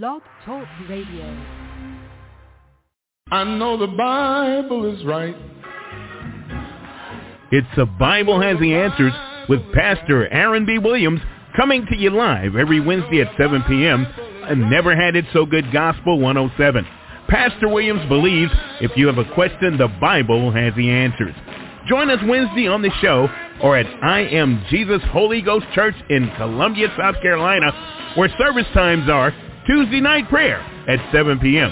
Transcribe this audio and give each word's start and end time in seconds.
Blog 0.00 0.22
Talk 0.46 0.66
Radio. 0.88 1.36
I 3.30 3.44
know 3.44 3.76
the 3.76 3.88
Bible 3.88 4.90
is 4.90 5.04
right. 5.04 5.36
It's 7.50 7.66
The 7.76 7.84
Bible 7.84 8.40
Has 8.40 8.58
the 8.58 8.72
Answers 8.72 9.12
with 9.50 9.60
Pastor 9.74 10.28
Aaron 10.28 10.64
B. 10.64 10.78
Williams 10.78 11.20
coming 11.54 11.84
to 11.90 11.96
you 11.98 12.08
live 12.08 12.56
every 12.56 12.80
Wednesday 12.80 13.20
at 13.20 13.36
7 13.36 13.64
p.m. 13.68 14.06
and 14.48 14.70
Never 14.70 14.96
Had 14.96 15.14
It 15.14 15.26
So 15.34 15.44
Good 15.44 15.70
Gospel 15.74 16.18
107. 16.18 16.86
Pastor 17.28 17.68
Williams 17.68 18.08
believes 18.08 18.50
if 18.80 18.92
you 18.96 19.08
have 19.08 19.18
a 19.18 19.30
question, 19.34 19.76
the 19.76 19.88
Bible 20.00 20.50
has 20.52 20.72
the 20.74 20.88
answers. 20.88 21.34
Join 21.86 22.08
us 22.08 22.20
Wednesday 22.26 22.66
on 22.66 22.80
the 22.80 22.90
show 23.02 23.28
or 23.62 23.76
at 23.76 23.84
I 24.02 24.20
Am 24.20 24.64
Jesus 24.70 25.02
Holy 25.10 25.42
Ghost 25.42 25.66
Church 25.74 25.96
in 26.08 26.32
Columbia, 26.38 26.88
South 26.98 27.16
Carolina, 27.20 28.12
where 28.16 28.30
service 28.38 28.66
times 28.72 29.10
are 29.10 29.34
Tuesday 29.66 30.00
night 30.00 30.28
prayer 30.28 30.60
at 30.88 30.98
7 31.12 31.38
p.m., 31.38 31.70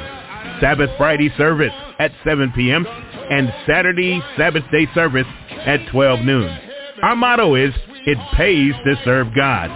Sabbath 0.61 0.91
Friday 0.97 1.29
service 1.37 1.73
at 1.99 2.13
7 2.25 2.53
p.m., 2.55 2.87
and 3.31 3.53
Saturday 3.67 4.23
Sabbath 4.37 4.63
day 4.73 4.87
service 4.95 5.27
at 5.67 5.81
12 5.91 6.21
noon. 6.21 6.57
Our 7.03 7.17
motto 7.17 7.55
is, 7.55 7.75
it 8.07 8.19
pays 8.37 8.73
to 8.85 8.95
serve 9.05 9.35
God. 9.35 9.71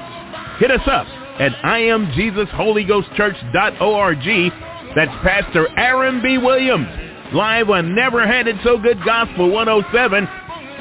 Hit 0.59 0.71
us 0.71 0.87
up 0.87 1.07
at 1.41 1.53
IamJesusHolyGhostChurch.org. 1.65 4.53
That's 4.95 5.11
Pastor 5.25 5.67
Aaron 5.79 6.23
B. 6.23 6.39
Williams, 6.39 6.87
live 7.33 7.71
on 7.71 7.95
Never 7.95 8.27
Had 8.27 8.47
It 8.47 8.57
So 8.63 8.77
Good 8.79 9.03
Gospel 9.05 9.51
107. 9.51 10.29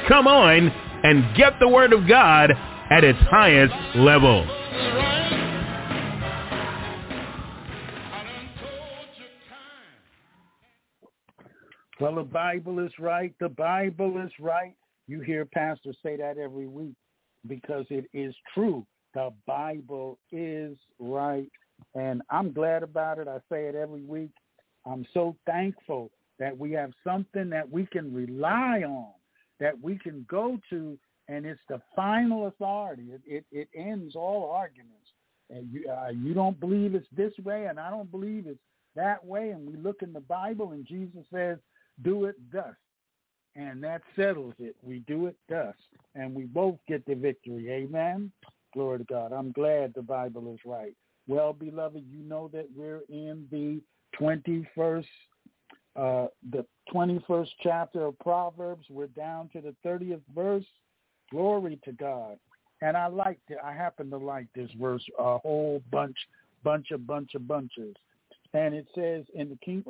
Come 0.08 0.26
on 0.26 0.70
and 1.02 1.36
get 1.36 1.54
the 1.60 1.68
Word 1.68 1.92
of 1.92 2.08
God 2.08 2.50
at 2.90 3.04
its 3.04 3.18
highest 3.30 3.74
level. 3.96 4.46
Well, 12.00 12.16
the 12.16 12.22
Bible 12.22 12.80
is 12.80 12.92
right. 12.98 13.32
The 13.40 13.48
Bible 13.48 14.20
is 14.24 14.32
right. 14.40 14.74
You 15.06 15.20
hear 15.20 15.44
pastors 15.44 15.96
say 16.02 16.16
that 16.16 16.38
every 16.38 16.66
week 16.66 16.94
because 17.46 17.86
it 17.90 18.06
is 18.12 18.34
true. 18.52 18.86
The 19.14 19.32
Bible 19.46 20.18
is 20.32 20.76
right. 20.98 21.48
And 21.94 22.22
I'm 22.30 22.52
glad 22.52 22.82
about 22.82 23.18
it. 23.18 23.28
I 23.28 23.38
say 23.50 23.66
it 23.66 23.74
every 23.74 24.02
week. 24.02 24.30
I'm 24.86 25.06
so 25.14 25.36
thankful 25.46 26.10
that 26.38 26.56
we 26.56 26.72
have 26.72 26.90
something 27.04 27.48
that 27.50 27.70
we 27.70 27.86
can 27.86 28.12
rely 28.12 28.82
on, 28.86 29.12
that 29.60 29.80
we 29.80 29.98
can 29.98 30.26
go 30.28 30.58
to, 30.70 30.98
and 31.28 31.46
it's 31.46 31.60
the 31.68 31.80
final 31.94 32.48
authority. 32.48 33.12
It, 33.12 33.22
it, 33.26 33.44
it 33.52 33.68
ends 33.74 34.16
all 34.16 34.50
arguments. 34.50 34.90
And 35.50 35.70
you, 35.72 35.88
uh, 35.88 36.08
you 36.10 36.34
don't 36.34 36.58
believe 36.58 36.94
it's 36.94 37.06
this 37.16 37.32
way, 37.44 37.66
and 37.66 37.78
I 37.78 37.90
don't 37.90 38.10
believe 38.10 38.46
it's 38.46 38.58
that 38.96 39.24
way. 39.24 39.50
And 39.50 39.66
we 39.66 39.76
look 39.76 40.02
in 40.02 40.12
the 40.12 40.20
Bible, 40.20 40.72
and 40.72 40.86
Jesus 40.86 41.24
says, 41.32 41.58
do 42.02 42.24
it 42.26 42.36
thus. 42.52 42.74
And 43.56 43.82
that 43.84 44.02
settles 44.16 44.54
it. 44.58 44.74
We 44.82 45.00
do 45.00 45.26
it 45.26 45.36
thus. 45.48 45.74
And 46.14 46.34
we 46.34 46.44
both 46.44 46.76
get 46.88 47.06
the 47.06 47.14
victory. 47.14 47.70
Amen. 47.70 48.32
Glory 48.72 48.98
to 48.98 49.04
God. 49.04 49.32
I'm 49.32 49.52
glad 49.52 49.94
the 49.94 50.02
Bible 50.02 50.52
is 50.52 50.60
right. 50.64 50.94
Well, 51.28 51.52
beloved, 51.52 52.04
you 52.10 52.22
know 52.22 52.50
that 52.52 52.66
we're 52.76 53.02
in 53.08 53.46
the 53.50 53.80
21st, 54.20 55.06
uh, 55.96 56.26
the 56.50 56.66
21st 56.92 57.48
chapter 57.62 58.06
of 58.06 58.18
Proverbs. 58.18 58.86
We're 58.90 59.06
down 59.06 59.48
to 59.52 59.60
the 59.60 59.74
30th 59.86 60.20
verse. 60.34 60.66
Glory 61.30 61.78
to 61.84 61.92
God. 61.92 62.38
And 62.82 62.96
I 62.96 63.06
like 63.06 63.38
it. 63.48 63.58
I 63.64 63.72
happen 63.72 64.10
to 64.10 64.18
like 64.18 64.46
this 64.54 64.70
verse 64.78 65.04
a 65.18 65.38
whole 65.38 65.80
bunch, 65.90 66.16
bunch 66.64 66.90
of 66.90 67.06
bunch 67.06 67.34
of 67.34 67.46
bunches. 67.46 67.94
And 68.52 68.74
it 68.74 68.86
says 68.94 69.24
in 69.34 69.48
the 69.48 69.58
King, 69.64 69.84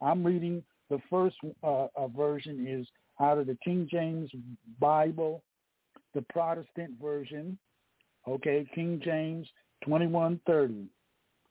I'm 0.00 0.24
reading 0.24 0.62
the 0.90 1.00
first 1.10 1.36
uh, 1.62 1.86
uh, 1.96 2.08
version 2.08 2.66
is 2.66 2.86
out 3.20 3.38
of 3.38 3.46
the 3.46 3.58
King 3.64 3.88
James 3.90 4.30
Bible, 4.80 5.42
the 6.14 6.22
Protestant 6.22 6.92
version. 7.00 7.58
Okay, 8.26 8.66
King 8.74 9.00
James 9.04 9.46
2130. 9.84 10.86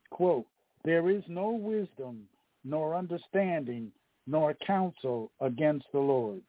Quote, 0.09 0.46
there 0.84 1.09
is 1.09 1.24
no 1.28 1.50
wisdom 1.52 2.24
nor 2.64 2.96
understanding 2.96 3.92
nor 4.26 4.53
counsel 4.66 5.31
against 5.42 5.86
the 5.94 6.00
Lord. 6.00 6.42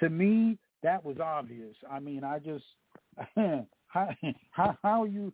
To 0.00 0.08
me, 0.08 0.58
that 0.82 1.04
was 1.04 1.18
obvious. 1.18 1.76
I 1.90 2.00
mean, 2.00 2.24
I 2.24 2.38
just, 2.38 2.64
how, 3.86 4.08
how, 4.50 4.78
how 4.82 5.04
you, 5.04 5.32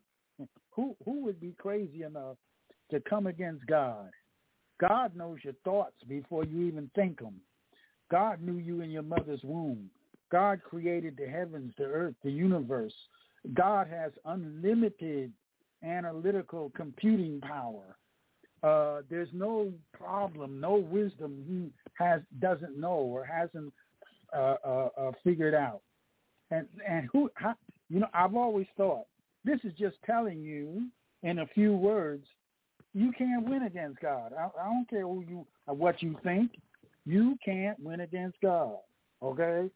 who, 0.71 0.97
who 1.05 1.25
would 1.25 1.41
be 1.41 1.55
crazy 1.59 2.03
enough 2.03 2.37
to 2.91 3.01
come 3.01 3.27
against 3.27 3.67
God? 3.67 4.11
God 4.81 5.17
knows 5.17 5.39
your 5.43 5.55
thoughts 5.65 5.97
before 6.09 6.45
you 6.45 6.63
even 6.67 6.91
think 6.95 7.21
them. 7.21 7.41
God 8.11 8.41
knew 8.43 8.59
you 8.59 8.83
in 8.83 8.91
your 8.91 9.03
mother's 9.03 9.43
womb. 9.43 9.91
God 10.31 10.61
created 10.63 11.17
the 11.17 11.27
heavens, 11.27 11.73
the 11.79 11.85
earth, 11.85 12.15
the 12.23 12.31
universe. 12.31 12.95
God 13.55 13.89
has 13.89 14.13
unlimited 14.25 15.33
analytical 15.85 16.73
computing 16.75 17.41
power. 17.41 17.97
Uh, 18.63 19.03
there's 19.09 19.29
no 19.33 19.73
problem, 19.93 20.61
no 20.61 20.75
wisdom 20.75 21.45
he 21.47 21.71
has 21.95 22.21
doesn't 22.41 22.79
know 22.79 22.95
or 22.95 23.25
hasn't 23.25 23.73
uh, 24.35 24.57
uh, 24.65 24.89
uh, 24.99 25.13
figured 25.23 25.55
out. 25.55 25.83
And 26.51 26.67
and 26.89 27.09
who, 27.13 27.31
how, 27.35 27.55
you 27.89 28.01
know, 28.01 28.09
I've 28.15 28.35
always 28.35 28.67
thought 28.77 29.07
this 29.45 29.61
is 29.63 29.73
just 29.79 29.97
telling 30.05 30.41
you 30.43 30.87
in 31.23 31.41
a 31.41 31.47
few 31.49 31.73
words 31.73 32.27
you 32.97 33.13
can't 33.13 33.47
win 33.47 33.65
against 33.65 34.01
God. 34.01 34.33
I, 34.33 34.49
I 34.59 34.65
don't 34.65 34.89
care 34.89 35.03
who 35.03 35.23
you 35.29 35.47
what 35.67 36.03
you 36.03 36.17
think. 36.25 36.53
You 37.05 37.37
can't 37.45 37.79
win 37.79 38.01
against 38.01 38.41
God. 38.41 38.79
Okay, 39.23 39.69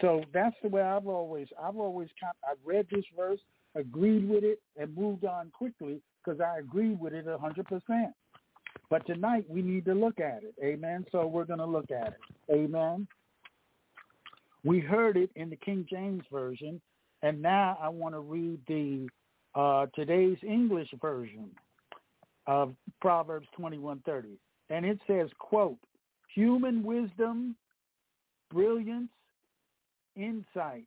so 0.00 0.24
that's 0.34 0.56
the 0.62 0.68
way 0.68 0.82
I've 0.82 1.06
always 1.06 1.46
I've 1.62 1.76
always 1.76 2.08
kind 2.20 2.34
I've 2.44 2.58
read 2.64 2.88
this 2.90 3.04
verse, 3.16 3.38
agreed 3.76 4.28
with 4.28 4.42
it, 4.42 4.60
and 4.76 4.94
moved 4.96 5.24
on 5.24 5.50
quickly 5.56 6.00
because 6.24 6.40
I 6.40 6.58
agree 6.58 6.94
with 6.94 7.12
it 7.12 7.28
a 7.28 7.38
hundred 7.38 7.66
percent. 7.66 8.12
But 8.90 9.06
tonight 9.06 9.44
we 9.48 9.62
need 9.62 9.84
to 9.84 9.94
look 9.94 10.18
at 10.18 10.42
it. 10.42 10.54
Amen. 10.62 11.06
So 11.12 11.24
we're 11.24 11.44
going 11.44 11.60
to 11.60 11.66
look 11.66 11.90
at 11.92 12.08
it. 12.08 12.52
Amen. 12.52 13.06
We 14.64 14.80
heard 14.80 15.16
it 15.16 15.30
in 15.36 15.50
the 15.50 15.56
King 15.56 15.86
James 15.88 16.24
version, 16.32 16.80
and 17.22 17.40
now 17.40 17.78
I 17.80 17.88
want 17.88 18.16
to 18.16 18.20
read 18.20 18.58
the 18.66 19.08
uh, 19.54 19.86
today's 19.94 20.38
English 20.42 20.88
version 21.00 21.50
of 22.46 22.74
Proverbs 23.00 23.48
21:30. 23.58 24.36
And 24.70 24.84
it 24.84 24.98
says, 25.06 25.28
quote, 25.38 25.78
human 26.34 26.82
wisdom, 26.82 27.56
brilliance, 28.52 29.10
insight, 30.16 30.84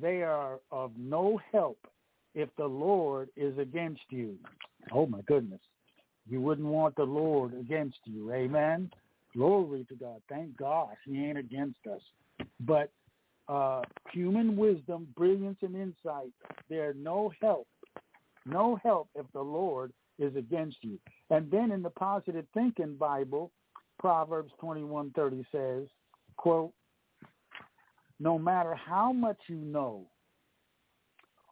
they 0.00 0.22
are 0.22 0.60
of 0.70 0.92
no 0.96 1.40
help 1.52 1.78
if 2.34 2.48
the 2.56 2.66
Lord 2.66 3.28
is 3.36 3.56
against 3.58 4.02
you. 4.10 4.36
Oh 4.92 5.06
my 5.06 5.22
goodness. 5.22 5.60
You 6.28 6.40
wouldn't 6.40 6.68
want 6.68 6.96
the 6.96 7.04
Lord 7.04 7.54
against 7.54 7.98
you. 8.04 8.32
Amen. 8.32 8.90
Glory 9.34 9.86
to 9.88 9.94
God. 9.94 10.20
Thank 10.28 10.56
God 10.56 10.90
he 11.04 11.24
ain't 11.24 11.38
against 11.38 11.78
us. 11.90 12.00
But 12.60 12.90
uh, 13.48 13.82
human 14.12 14.56
wisdom, 14.56 15.06
brilliance, 15.16 15.58
and 15.62 15.76
insight, 15.76 16.32
they're 16.68 16.94
no 16.94 17.32
help. 17.40 17.68
No 18.44 18.78
help 18.82 19.08
if 19.14 19.26
the 19.32 19.42
Lord 19.42 19.92
is 20.18 20.34
against 20.36 20.78
you. 20.82 20.98
And 21.30 21.50
then 21.50 21.70
in 21.70 21.82
the 21.82 21.90
Positive 21.90 22.46
Thinking 22.54 22.96
Bible, 22.96 23.50
Proverbs 23.98 24.52
21:30 24.62 25.44
says, 25.50 25.88
quote, 26.36 26.72
no 28.18 28.38
matter 28.38 28.74
how 28.74 29.12
much 29.12 29.38
you 29.46 29.56
know 29.56 30.06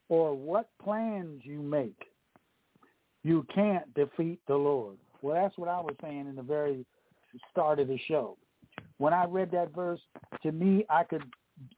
or 0.08 0.34
what 0.34 0.68
plans 0.82 1.42
you 1.44 1.60
make, 1.60 2.08
you 3.22 3.46
can't 3.54 3.92
defeat 3.94 4.40
the 4.46 4.56
Lord. 4.56 4.96
Well, 5.22 5.34
that's 5.34 5.56
what 5.56 5.68
I 5.68 5.80
was 5.80 5.94
saying 6.02 6.26
in 6.28 6.36
the 6.36 6.42
very 6.42 6.84
start 7.50 7.80
of 7.80 7.88
the 7.88 7.98
show. 8.06 8.36
When 8.98 9.12
I 9.12 9.24
read 9.24 9.50
that 9.52 9.74
verse, 9.74 10.00
to 10.42 10.52
me, 10.52 10.84
I 10.88 11.04
could 11.04 11.24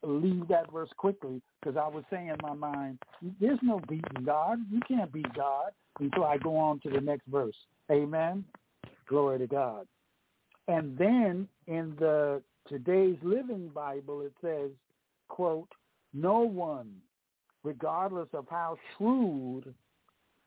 leave 0.02 0.48
that 0.48 0.72
verse 0.72 0.90
quickly 0.96 1.40
because 1.60 1.76
I 1.76 1.86
was 1.86 2.04
saying 2.10 2.28
in 2.28 2.36
my 2.42 2.54
mind, 2.54 2.98
there's 3.40 3.58
no 3.62 3.80
beating 3.88 4.24
God. 4.24 4.58
You 4.70 4.80
can't 4.86 5.12
beat 5.12 5.32
God 5.34 5.70
until 6.00 6.24
I 6.24 6.38
go 6.38 6.56
on 6.56 6.80
to 6.80 6.90
the 6.90 7.00
next 7.00 7.26
verse. 7.26 7.56
Amen. 7.90 8.44
Glory 9.08 9.38
to 9.38 9.46
God. 9.46 9.86
And 10.68 10.96
then 10.98 11.48
in 11.66 11.94
the 11.98 12.42
today's 12.68 13.16
Living 13.22 13.68
Bible, 13.68 14.22
it 14.22 14.32
says, 14.42 14.70
quote, 15.28 15.68
no 16.12 16.40
one, 16.40 16.92
regardless 17.62 18.28
of 18.32 18.46
how 18.50 18.76
shrewd 18.96 19.74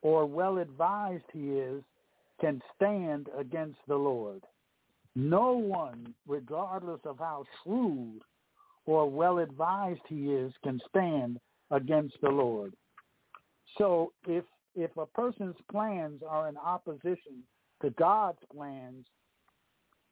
or 0.02 0.26
well 0.26 0.58
advised 0.58 1.24
he 1.32 1.50
is, 1.50 1.82
can 2.40 2.60
stand 2.76 3.28
against 3.38 3.78
the 3.86 3.96
Lord. 3.96 4.42
No 5.14 5.52
one, 5.52 6.14
regardless 6.26 7.00
of 7.04 7.18
how 7.18 7.44
shrewd 7.62 8.22
or 8.86 9.10
well 9.10 9.38
advised 9.38 10.00
he 10.08 10.32
is, 10.32 10.52
can 10.62 10.80
stand 10.88 11.38
against 11.70 12.16
the 12.22 12.30
Lord. 12.30 12.74
So 13.78 14.12
if 14.26 14.44
if 14.74 14.96
a 14.96 15.06
person's 15.06 15.56
plans 15.70 16.22
are 16.28 16.48
in 16.48 16.56
opposition 16.56 17.42
to 17.82 17.90
God's 17.90 18.38
plans, 18.54 19.06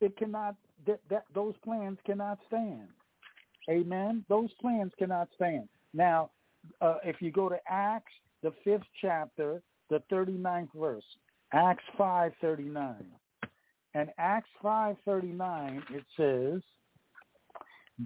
it 0.00 0.16
cannot 0.16 0.56
that, 0.86 1.00
that 1.10 1.24
those 1.34 1.54
plans 1.64 1.98
cannot 2.06 2.38
stand. 2.46 2.88
Amen. 3.68 4.24
Those 4.28 4.50
plans 4.60 4.92
cannot 4.98 5.28
stand. 5.34 5.68
Now, 5.92 6.30
uh, 6.80 6.96
if 7.04 7.20
you 7.20 7.30
go 7.30 7.48
to 7.48 7.58
Acts, 7.68 8.12
the 8.42 8.52
fifth 8.64 8.86
chapter, 9.00 9.62
the 9.90 10.02
39th 10.10 10.68
verse, 10.74 11.04
Acts 11.52 11.84
5:39, 11.98 13.04
and 13.94 14.10
Acts 14.18 14.50
5:39 14.62 15.82
it 15.90 16.04
says, 16.16 16.62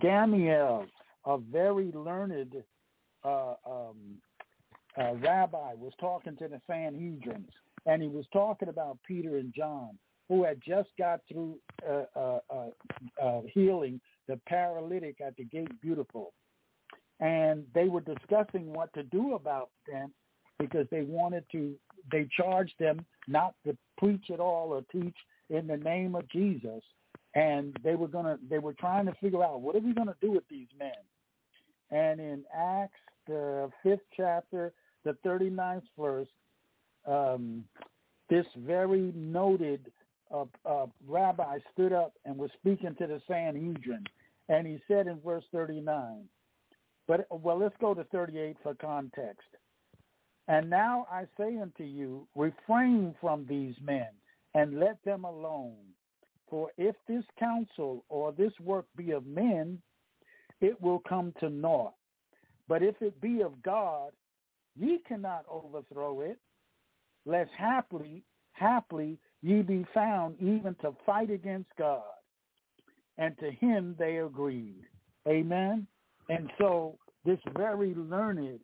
Gamaliel, 0.00 0.86
a 1.26 1.38
very 1.38 1.92
learned 1.92 2.62
uh, 3.24 3.54
um, 3.66 4.20
uh, 4.98 5.14
rabbi, 5.14 5.74
was 5.74 5.92
talking 6.00 6.36
to 6.36 6.48
the 6.48 6.60
Sanhedrin, 6.66 7.44
and 7.86 8.02
he 8.02 8.08
was 8.08 8.26
talking 8.32 8.68
about 8.68 8.98
Peter 9.06 9.36
and 9.38 9.52
John, 9.54 9.98
who 10.28 10.44
had 10.44 10.60
just 10.66 10.90
got 10.98 11.20
through 11.30 11.58
uh, 11.88 12.04
uh, 12.14 12.38
uh, 12.50 13.22
uh, 13.22 13.40
healing 13.52 14.00
the 14.28 14.38
paralytic 14.46 15.20
at 15.20 15.36
the 15.36 15.44
gate 15.44 15.80
beautiful. 15.80 16.32
And 17.20 17.64
they 17.74 17.88
were 17.88 18.00
discussing 18.00 18.72
what 18.72 18.92
to 18.94 19.02
do 19.04 19.34
about 19.34 19.70
them 19.90 20.12
because 20.58 20.86
they 20.90 21.02
wanted 21.02 21.44
to, 21.52 21.74
they 22.10 22.28
charged 22.36 22.74
them 22.78 23.04
not 23.28 23.54
to 23.64 23.76
preach 23.98 24.30
at 24.32 24.40
all 24.40 24.72
or 24.72 24.82
teach 24.90 25.16
in 25.50 25.66
the 25.66 25.76
name 25.76 26.14
of 26.14 26.28
Jesus. 26.28 26.82
And 27.34 27.76
they 27.82 27.94
were 27.94 28.08
going 28.08 28.26
to, 28.26 28.38
they 28.48 28.58
were 28.58 28.74
trying 28.74 29.06
to 29.06 29.14
figure 29.20 29.42
out 29.42 29.60
what 29.60 29.76
are 29.76 29.80
we 29.80 29.94
going 29.94 30.08
to 30.08 30.16
do 30.20 30.32
with 30.32 30.44
these 30.48 30.68
men? 30.78 30.92
And 31.90 32.20
in 32.20 32.44
Acts, 32.56 32.98
the 33.26 33.70
fifth 33.82 34.00
chapter, 34.16 34.72
the 35.04 35.16
39th 35.24 35.82
verse, 35.98 36.28
um, 37.06 37.64
this 38.30 38.46
very 38.58 39.12
noted 39.14 39.90
uh, 40.32 40.44
uh, 40.64 40.86
rabbi 41.06 41.58
stood 41.72 41.92
up 41.92 42.14
and 42.24 42.36
was 42.36 42.50
speaking 42.58 42.94
to 42.98 43.06
the 43.06 43.20
Sanhedrin, 43.28 44.04
and 44.48 44.66
he 44.66 44.78
said 44.88 45.06
in 45.06 45.20
verse 45.20 45.44
39, 45.52 46.24
but 47.06 47.26
well, 47.30 47.58
let's 47.58 47.76
go 47.80 47.94
to 47.94 48.04
38 48.04 48.56
for 48.62 48.74
context. 48.74 49.48
And 50.48 50.68
now 50.70 51.06
I 51.10 51.24
say 51.38 51.58
unto 51.58 51.84
you, 51.84 52.26
refrain 52.34 53.14
from 53.20 53.46
these 53.48 53.74
men 53.82 54.08
and 54.54 54.78
let 54.78 55.02
them 55.04 55.24
alone. 55.24 55.76
For 56.48 56.70
if 56.76 56.94
this 57.08 57.24
counsel 57.38 58.04
or 58.08 58.32
this 58.32 58.52
work 58.60 58.86
be 58.96 59.12
of 59.12 59.26
men, 59.26 59.80
it 60.60 60.80
will 60.80 61.00
come 61.08 61.32
to 61.40 61.48
naught. 61.48 61.94
But 62.68 62.82
if 62.82 63.00
it 63.00 63.20
be 63.20 63.42
of 63.42 63.62
God, 63.62 64.12
ye 64.78 64.98
cannot 65.06 65.44
overthrow 65.50 66.20
it, 66.20 66.38
lest 67.26 67.50
haply, 67.56 68.22
haply 68.52 69.18
ye 69.42 69.62
be 69.62 69.84
found 69.92 70.36
even 70.40 70.74
to 70.80 70.94
fight 71.04 71.30
against 71.30 71.70
God. 71.78 72.02
And 73.18 73.36
to 73.38 73.50
him 73.50 73.94
they 73.98 74.18
agreed. 74.18 74.82
Amen. 75.28 75.86
And 76.28 76.50
so 76.58 76.96
this 77.24 77.38
very 77.56 77.94
learned 77.94 78.60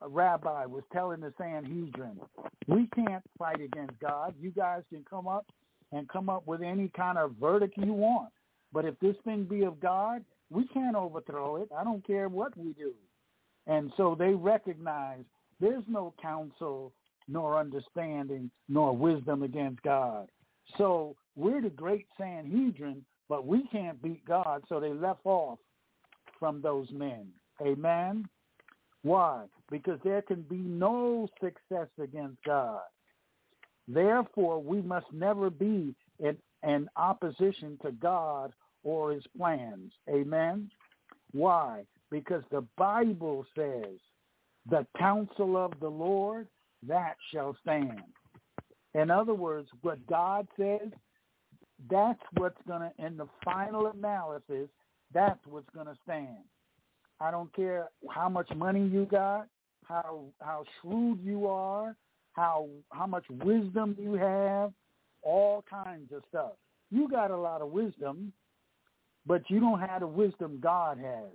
rabbi 0.00 0.64
was 0.64 0.82
telling 0.92 1.20
the 1.20 1.32
Sanhedrin, 1.36 2.20
we 2.66 2.88
can't 2.94 3.22
fight 3.38 3.60
against 3.60 3.98
God. 4.00 4.34
You 4.40 4.50
guys 4.50 4.82
can 4.90 5.04
come 5.08 5.28
up 5.28 5.46
and 5.92 6.08
come 6.08 6.28
up 6.28 6.46
with 6.46 6.62
any 6.62 6.90
kind 6.96 7.18
of 7.18 7.32
verdict 7.40 7.74
you 7.76 7.92
want. 7.92 8.30
But 8.72 8.84
if 8.84 8.98
this 9.00 9.16
thing 9.24 9.44
be 9.44 9.64
of 9.64 9.80
God, 9.80 10.24
we 10.50 10.66
can't 10.68 10.96
overthrow 10.96 11.56
it. 11.56 11.68
I 11.76 11.84
don't 11.84 12.06
care 12.06 12.28
what 12.28 12.56
we 12.56 12.72
do. 12.72 12.92
And 13.66 13.92
so 13.96 14.16
they 14.18 14.32
recognize 14.34 15.24
there's 15.60 15.84
no 15.88 16.14
counsel 16.20 16.92
nor 17.28 17.58
understanding 17.58 18.50
nor 18.68 18.96
wisdom 18.96 19.42
against 19.42 19.82
God. 19.82 20.28
So 20.78 21.16
we're 21.36 21.62
the 21.62 21.70
great 21.70 22.06
Sanhedrin, 22.18 23.04
but 23.28 23.46
we 23.46 23.66
can't 23.70 24.00
beat 24.02 24.24
God. 24.24 24.62
So 24.68 24.80
they 24.80 24.92
left 24.92 25.20
off 25.24 25.58
from 26.38 26.60
those 26.60 26.88
men. 26.90 27.28
Amen. 27.60 28.28
Why? 29.02 29.44
Because 29.70 29.98
there 30.04 30.22
can 30.22 30.42
be 30.42 30.56
no 30.56 31.28
success 31.40 31.88
against 32.02 32.42
God. 32.44 32.80
Therefore, 33.88 34.62
we 34.62 34.82
must 34.82 35.06
never 35.12 35.50
be 35.50 35.94
in, 36.18 36.36
in 36.62 36.88
opposition 36.96 37.78
to 37.82 37.92
God 37.92 38.52
or 38.82 39.12
his 39.12 39.24
plans. 39.36 39.92
Amen. 40.08 40.70
Why? 41.32 41.84
Because 42.10 42.42
the 42.50 42.64
Bible 42.76 43.44
says, 43.56 43.98
the 44.68 44.86
counsel 44.98 45.56
of 45.56 45.72
the 45.80 45.88
Lord, 45.88 46.46
that 46.86 47.16
shall 47.32 47.56
stand. 47.62 48.00
In 48.94 49.10
other 49.10 49.34
words, 49.34 49.68
what 49.82 50.04
God 50.06 50.46
says, 50.58 50.88
that's 51.90 52.20
what's 52.36 52.60
going 52.66 52.80
to, 52.82 52.92
in 53.04 53.16
the 53.16 53.26
final 53.44 53.86
analysis, 53.86 54.68
that's 55.12 55.40
what's 55.46 55.68
going 55.74 55.86
to 55.86 55.96
stand. 56.04 56.36
I 57.20 57.30
don't 57.30 57.54
care 57.54 57.88
how 58.10 58.28
much 58.28 58.48
money 58.56 58.86
you 58.86 59.06
got, 59.10 59.46
how 59.84 60.22
how 60.40 60.64
shrewd 60.80 61.20
you 61.22 61.46
are, 61.46 61.96
how 62.32 62.68
how 62.92 63.06
much 63.06 63.24
wisdom 63.28 63.96
you 63.98 64.14
have, 64.14 64.72
all 65.22 65.64
kinds 65.68 66.12
of 66.12 66.22
stuff. 66.28 66.52
You 66.90 67.08
got 67.08 67.30
a 67.30 67.36
lot 67.36 67.60
of 67.60 67.70
wisdom, 67.70 68.32
but 69.26 69.42
you 69.48 69.60
don't 69.60 69.80
have 69.80 70.00
the 70.00 70.06
wisdom 70.06 70.58
God 70.62 70.98
has. 70.98 71.30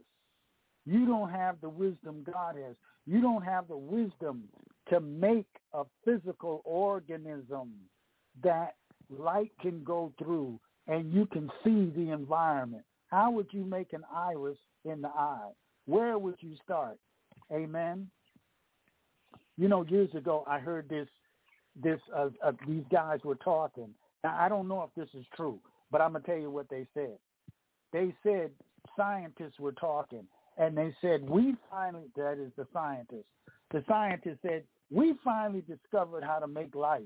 You 0.86 1.06
don't 1.06 1.30
have 1.30 1.62
the 1.62 1.70
wisdom 1.70 2.26
God 2.26 2.56
has. 2.56 2.76
You 3.06 3.22
don't 3.22 3.44
have 3.44 3.68
the 3.68 3.78
wisdom 3.78 4.44
to 4.90 5.00
make 5.00 5.48
a 5.74 5.84
physical 6.04 6.62
organism 6.64 7.74
that 8.44 8.76
light 9.10 9.52
can 9.62 9.84
go 9.84 10.12
through 10.18 10.60
and 10.88 11.14
you 11.14 11.26
can 11.28 11.50
see 11.64 11.92
the 11.96 12.12
environment. 12.12 12.84
How 13.08 13.32
would 13.32 13.48
you 13.52 13.66
make 13.66 13.94
an 13.94 14.04
iris 14.14 14.58
in 14.84 15.02
the 15.02 15.08
eye? 15.10 15.50
Where 15.86 16.18
would 16.18 16.36
you 16.40 16.56
start? 16.64 16.98
Amen. 17.52 18.10
You 19.58 19.68
know, 19.68 19.84
years 19.84 20.14
ago 20.16 20.44
I 20.48 20.60
heard 20.60 20.90
this. 20.90 21.08
This 21.82 22.00
uh, 22.16 22.30
uh, 22.42 22.54
these 22.66 22.86
guys 22.90 23.20
were 23.26 23.36
talking. 23.36 23.90
Now 24.24 24.38
I 24.40 24.48
don't 24.48 24.70
know 24.70 24.84
if 24.84 24.96
this 24.96 25.14
is 25.20 25.26
true, 25.36 25.60
but 25.92 26.00
I'm 26.00 26.14
gonna 26.14 26.24
tell 26.24 26.38
you 26.38 26.50
what 26.50 26.70
they 26.70 26.88
said. 26.94 27.18
They 27.92 28.14
said 28.24 28.52
scientists 28.98 29.60
were 29.60 29.74
talking, 29.74 30.26
and 30.58 30.78
they 30.78 30.94
said 31.02 31.30
we 31.30 31.56
finally 31.70 32.06
that 32.16 32.38
is 32.40 32.52
the 32.58 32.68
scientists. 32.74 33.32
The 33.72 33.84
scientists 33.88 34.40
said 34.42 34.64
we 34.92 35.16
finally 35.24 35.64
discovered 35.68 36.24
how 36.24 36.40
to 36.40 36.48
make 36.48 36.76
life. 36.76 37.04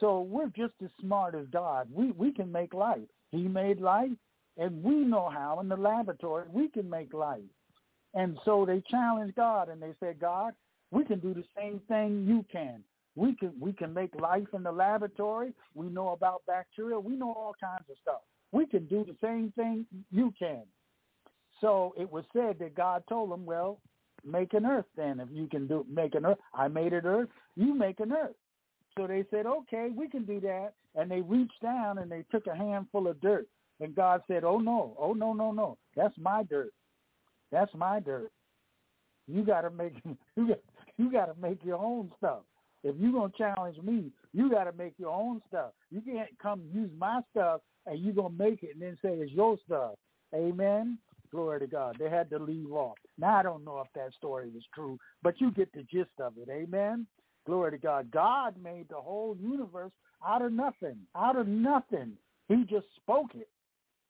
So 0.00 0.20
we're 0.22 0.48
just 0.48 0.74
as 0.82 0.90
smart 1.00 1.34
as 1.34 1.46
God. 1.52 1.88
We 1.92 2.12
we 2.12 2.32
can 2.32 2.50
make 2.52 2.74
life. 2.74 3.08
He 3.30 3.48
made 3.48 3.80
life, 3.80 4.10
and 4.56 4.82
we 4.82 4.96
know 4.96 5.30
how 5.30 5.60
in 5.60 5.68
the 5.68 5.76
laboratory 5.76 6.46
we 6.52 6.68
can 6.68 6.88
make 6.88 7.12
life. 7.14 7.42
And 8.14 8.38
so 8.44 8.64
they 8.66 8.82
challenged 8.90 9.36
God 9.36 9.68
and 9.68 9.82
they 9.82 9.94
said, 10.00 10.18
God, 10.18 10.54
we 10.90 11.04
can 11.04 11.20
do 11.20 11.34
the 11.34 11.44
same 11.56 11.80
thing 11.88 12.24
you 12.26 12.44
can. 12.50 12.82
We 13.16 13.34
can 13.34 13.52
we 13.60 13.72
can 13.72 13.92
make 13.92 14.14
life 14.20 14.46
in 14.54 14.62
the 14.62 14.72
laboratory. 14.72 15.52
We 15.74 15.88
know 15.88 16.10
about 16.10 16.42
bacteria. 16.46 16.98
We 16.98 17.16
know 17.16 17.32
all 17.32 17.54
kinds 17.60 17.84
of 17.90 17.96
stuff. 18.00 18.20
We 18.52 18.66
can 18.66 18.86
do 18.86 19.04
the 19.04 19.16
same 19.22 19.52
thing 19.56 19.86
you 20.10 20.32
can. 20.38 20.62
So 21.60 21.94
it 21.96 22.10
was 22.10 22.24
said 22.32 22.58
that 22.60 22.74
God 22.74 23.02
told 23.08 23.30
them, 23.30 23.44
well, 23.44 23.80
make 24.24 24.54
an 24.54 24.66
earth 24.66 24.86
then. 24.96 25.20
If 25.20 25.28
you 25.32 25.46
can 25.48 25.66
do 25.66 25.84
make 25.90 26.14
an 26.14 26.26
earth, 26.26 26.38
I 26.54 26.68
made 26.68 26.92
an 26.92 27.06
earth. 27.06 27.28
You 27.56 27.74
make 27.74 28.00
an 28.00 28.12
earth. 28.12 28.36
So 28.96 29.06
they 29.06 29.24
said, 29.30 29.46
okay, 29.46 29.88
we 29.94 30.08
can 30.08 30.24
do 30.24 30.40
that. 30.40 30.72
And 30.94 31.10
they 31.10 31.20
reached 31.20 31.62
down 31.62 31.98
and 31.98 32.10
they 32.10 32.24
took 32.30 32.46
a 32.46 32.56
handful 32.56 33.06
of 33.08 33.20
dirt. 33.20 33.46
And 33.80 33.94
God 33.94 34.22
said, 34.26 34.44
oh 34.44 34.58
no, 34.58 34.96
oh 34.98 35.12
no, 35.12 35.32
no, 35.32 35.52
no, 35.52 35.78
that's 35.94 36.16
my 36.18 36.42
dirt. 36.42 36.72
That's 37.52 37.72
my 37.74 38.00
dirt. 38.00 38.30
You 39.28 39.44
got 39.44 39.62
to 39.62 39.70
make 39.70 39.94
you 40.36 40.48
got 40.48 40.58
you 40.96 41.12
got 41.12 41.26
to 41.26 41.40
make 41.40 41.64
your 41.64 41.78
own 41.78 42.10
stuff. 42.18 42.40
If 42.82 42.96
you're 42.98 43.12
gonna 43.12 43.32
challenge 43.36 43.76
me, 43.82 44.10
you 44.32 44.50
got 44.50 44.64
to 44.64 44.72
make 44.72 44.94
your 44.98 45.14
own 45.14 45.40
stuff. 45.48 45.72
You 45.90 46.00
can't 46.00 46.30
come 46.42 46.62
use 46.72 46.90
my 46.98 47.20
stuff 47.30 47.60
and 47.86 48.00
you're 48.00 48.14
gonna 48.14 48.34
make 48.36 48.62
it 48.62 48.70
and 48.74 48.82
then 48.82 48.98
say 49.02 49.10
it's 49.10 49.32
your 49.32 49.56
stuff. 49.64 49.94
Amen. 50.34 50.98
Glory 51.30 51.60
to 51.60 51.66
God. 51.66 51.96
They 51.98 52.08
had 52.08 52.30
to 52.30 52.38
leave 52.38 52.72
off. 52.72 52.96
Now 53.18 53.36
I 53.36 53.42
don't 53.42 53.64
know 53.64 53.80
if 53.80 53.92
that 53.94 54.14
story 54.14 54.48
was 54.48 54.64
true, 54.74 54.98
but 55.22 55.40
you 55.40 55.50
get 55.50 55.72
the 55.72 55.82
gist 55.82 56.10
of 56.20 56.34
it. 56.38 56.48
Amen. 56.50 57.06
Glory 57.46 57.72
to 57.72 57.78
God. 57.78 58.10
God 58.10 58.54
made 58.62 58.88
the 58.88 58.96
whole 58.96 59.36
universe 59.40 59.92
out 60.26 60.42
of 60.42 60.52
nothing. 60.52 60.96
Out 61.16 61.36
of 61.36 61.46
nothing. 61.46 62.12
He 62.48 62.64
just 62.64 62.86
spoke 62.96 63.34
it. 63.34 63.48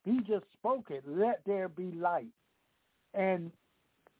He 0.05 0.19
just 0.21 0.45
spoke 0.53 0.91
it. 0.91 1.03
Let 1.07 1.41
there 1.45 1.69
be 1.69 1.93
light. 1.93 2.29
And 3.15 3.51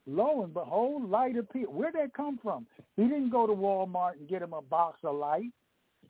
lo 0.07 0.43
and 0.43 0.53
behold, 0.53 1.09
light 1.09 1.37
appeared. 1.37 1.69
Where'd 1.69 1.95
that 1.95 2.15
come 2.15 2.39
from? 2.43 2.67
He 2.97 3.05
didn't 3.05 3.31
go 3.31 3.47
to 3.47 3.53
Walmart 3.53 4.15
and 4.19 4.29
get 4.29 4.43
him 4.43 4.53
a 4.53 4.63
box 4.63 5.01
of 5.05 5.17
light. 5.17 5.51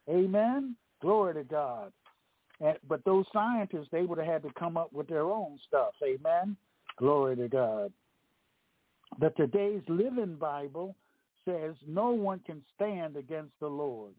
Amen. 0.09 0.75
Glory 1.01 1.35
to 1.35 1.45
God. 1.45 1.93
And, 2.61 2.77
but 2.89 3.05
those 3.05 3.27
scientists, 3.33 3.89
they 3.93 4.03
would 4.03 4.19
have 4.19 4.27
had 4.27 4.43
to 4.43 4.51
come 4.59 4.77
up 4.77 4.93
with 4.93 5.07
their 5.07 5.25
own 5.25 5.59
stuff. 5.67 5.93
Amen. 6.03 6.57
Glory 6.99 7.37
to 7.37 7.49
God. 7.49 7.93
But 9.19 9.37
today's 9.37 9.83
Living 9.89 10.37
Bible 10.37 10.95
says, 11.45 11.75
no 11.87 12.11
one 12.11 12.41
can 12.45 12.63
stand 12.75 13.17
against 13.17 13.53
the 13.61 13.69
Lord, 13.69 14.13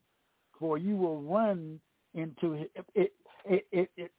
for 0.58 0.78
you 0.78 0.96
will 0.96 1.22
run 1.22 1.80
into 2.14 2.54
it. 2.54 2.72
It, 2.96 3.14
it, 3.46 3.66
it, 3.72 3.92
it 3.98 4.12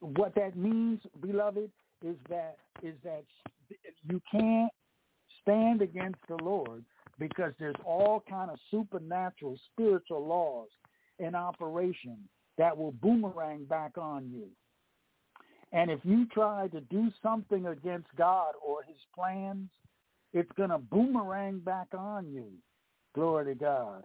what 0.00 0.34
that 0.34 0.56
means, 0.56 1.00
beloved, 1.20 1.70
is 2.04 2.16
that 2.28 2.58
is 2.82 2.94
that 3.04 3.24
you 4.08 4.20
can't 4.30 4.70
stand 5.42 5.80
against 5.80 6.18
the 6.28 6.36
Lord 6.42 6.84
because 7.18 7.52
there's 7.58 7.76
all 7.84 8.22
kind 8.28 8.50
of 8.50 8.58
supernatural 8.70 9.58
spiritual 9.72 10.26
laws 10.26 10.68
in 11.18 11.34
operation 11.34 12.18
that 12.58 12.76
will 12.76 12.92
boomerang 12.92 13.64
back 13.64 13.96
on 13.96 14.30
you. 14.30 14.48
And 15.76 15.90
if 15.90 16.00
you 16.04 16.24
try 16.32 16.68
to 16.68 16.80
do 16.80 17.10
something 17.22 17.66
against 17.66 18.08
God 18.16 18.54
or 18.66 18.82
his 18.82 18.96
plans, 19.14 19.68
it's 20.32 20.50
going 20.56 20.70
to 20.70 20.78
boomerang 20.78 21.58
back 21.58 21.88
on 21.92 22.32
you. 22.32 22.46
Glory 23.14 23.44
to 23.44 23.54
God. 23.54 24.02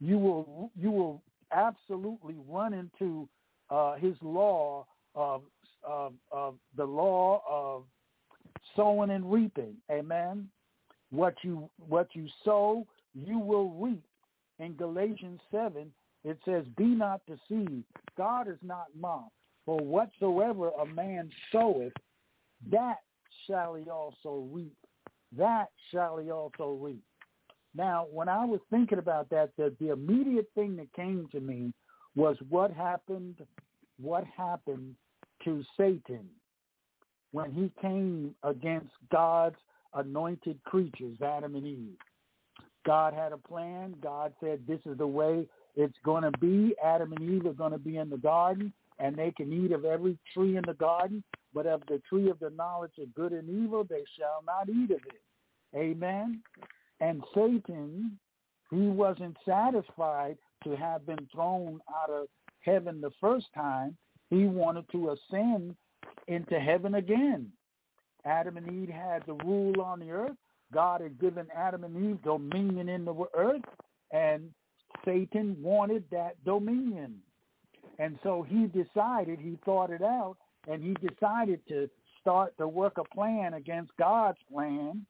You 0.00 0.18
will 0.18 0.72
you 0.76 0.90
will 0.90 1.22
absolutely 1.52 2.34
run 2.48 2.74
into 2.74 3.28
uh, 3.70 3.94
his 3.94 4.16
law 4.20 4.84
of, 5.14 5.42
of, 5.84 6.14
of 6.32 6.56
the 6.76 6.84
law 6.84 7.40
of 7.48 7.84
sowing 8.74 9.10
and 9.10 9.32
reaping. 9.32 9.76
Amen. 9.92 10.48
What 11.10 11.34
you 11.42 11.70
what 11.88 12.08
you 12.14 12.26
sow, 12.44 12.84
you 13.14 13.38
will 13.38 13.70
reap. 13.70 14.02
In 14.58 14.74
Galatians 14.74 15.40
seven, 15.52 15.92
it 16.24 16.38
says, 16.44 16.64
"Be 16.76 16.86
not 16.86 17.20
deceived. 17.26 17.84
God 18.16 18.48
is 18.48 18.58
not 18.60 18.86
mocked. 18.98 19.30
For 19.64 19.78
whatsoever 19.78 20.70
a 20.70 20.86
man 20.86 21.30
soweth, 21.50 21.92
that 22.70 22.98
shall 23.46 23.74
he 23.74 23.88
also 23.88 24.46
reap. 24.52 24.76
That 25.36 25.70
shall 25.90 26.18
he 26.18 26.30
also 26.30 26.72
reap." 26.80 27.02
Now, 27.74 28.06
when 28.12 28.28
I 28.28 28.44
was 28.44 28.60
thinking 28.70 28.98
about 28.98 29.30
that, 29.30 29.50
the, 29.56 29.74
the 29.80 29.90
immediate 29.90 30.50
thing 30.54 30.76
that 30.76 30.92
came 30.92 31.28
to 31.32 31.40
me 31.40 31.72
was 32.14 32.36
what 32.48 32.70
happened. 32.72 33.36
What 34.00 34.24
happened 34.36 34.96
to 35.44 35.62
Satan 35.76 36.28
when 37.32 37.50
he 37.50 37.70
came 37.80 38.34
against 38.42 38.90
God's 39.10 39.56
anointed 39.94 40.62
creatures, 40.64 41.18
Adam 41.22 41.54
and 41.54 41.66
Eve. 41.66 41.96
God 42.84 43.14
had 43.14 43.32
a 43.32 43.38
plan. 43.38 43.94
God 44.02 44.32
said, 44.40 44.60
this 44.66 44.80
is 44.86 44.98
the 44.98 45.06
way 45.06 45.46
it's 45.76 45.96
going 46.04 46.22
to 46.22 46.38
be. 46.38 46.74
Adam 46.84 47.12
and 47.12 47.22
Eve 47.22 47.46
are 47.46 47.52
going 47.52 47.72
to 47.72 47.78
be 47.78 47.96
in 47.96 48.10
the 48.10 48.16
garden, 48.16 48.72
and 49.02 49.16
they 49.16 49.32
can 49.32 49.52
eat 49.52 49.72
of 49.72 49.84
every 49.84 50.16
tree 50.32 50.56
in 50.56 50.62
the 50.64 50.74
garden, 50.74 51.24
but 51.52 51.66
of 51.66 51.82
the 51.88 52.00
tree 52.08 52.30
of 52.30 52.38
the 52.38 52.50
knowledge 52.50 52.92
of 53.00 53.12
good 53.14 53.32
and 53.32 53.50
evil, 53.50 53.84
they 53.84 54.04
shall 54.16 54.42
not 54.46 54.68
eat 54.68 54.92
of 54.92 55.00
it. 55.06 55.76
Amen. 55.76 56.40
And 57.00 57.22
Satan, 57.34 58.18
he 58.70 58.86
wasn't 58.86 59.36
satisfied 59.46 60.38
to 60.62 60.76
have 60.76 61.04
been 61.04 61.28
thrown 61.34 61.80
out 62.00 62.10
of 62.10 62.28
heaven 62.60 63.00
the 63.00 63.10
first 63.20 63.46
time. 63.54 63.96
He 64.30 64.44
wanted 64.44 64.84
to 64.92 65.10
ascend 65.10 65.74
into 66.28 66.60
heaven 66.60 66.94
again. 66.94 67.50
Adam 68.24 68.56
and 68.56 68.70
Eve 68.70 68.88
had 68.88 69.24
the 69.26 69.34
rule 69.34 69.82
on 69.82 69.98
the 69.98 70.10
earth. 70.12 70.36
God 70.72 71.00
had 71.00 71.20
given 71.20 71.48
Adam 71.54 71.82
and 71.82 72.10
Eve 72.10 72.22
dominion 72.22 72.88
in 72.88 73.04
the 73.04 73.14
earth, 73.34 73.62
and 74.12 74.48
Satan 75.04 75.56
wanted 75.60 76.04
that 76.12 76.42
dominion. 76.44 77.20
And 77.98 78.18
so 78.22 78.42
he 78.42 78.66
decided, 78.66 79.38
he 79.38 79.58
thought 79.64 79.90
it 79.90 80.02
out, 80.02 80.36
and 80.68 80.82
he 80.82 80.94
decided 81.06 81.60
to 81.68 81.88
start 82.20 82.56
to 82.58 82.68
work 82.68 82.98
a 82.98 83.14
plan 83.14 83.54
against 83.54 83.92
God's 83.98 84.38
plan. 84.52 85.04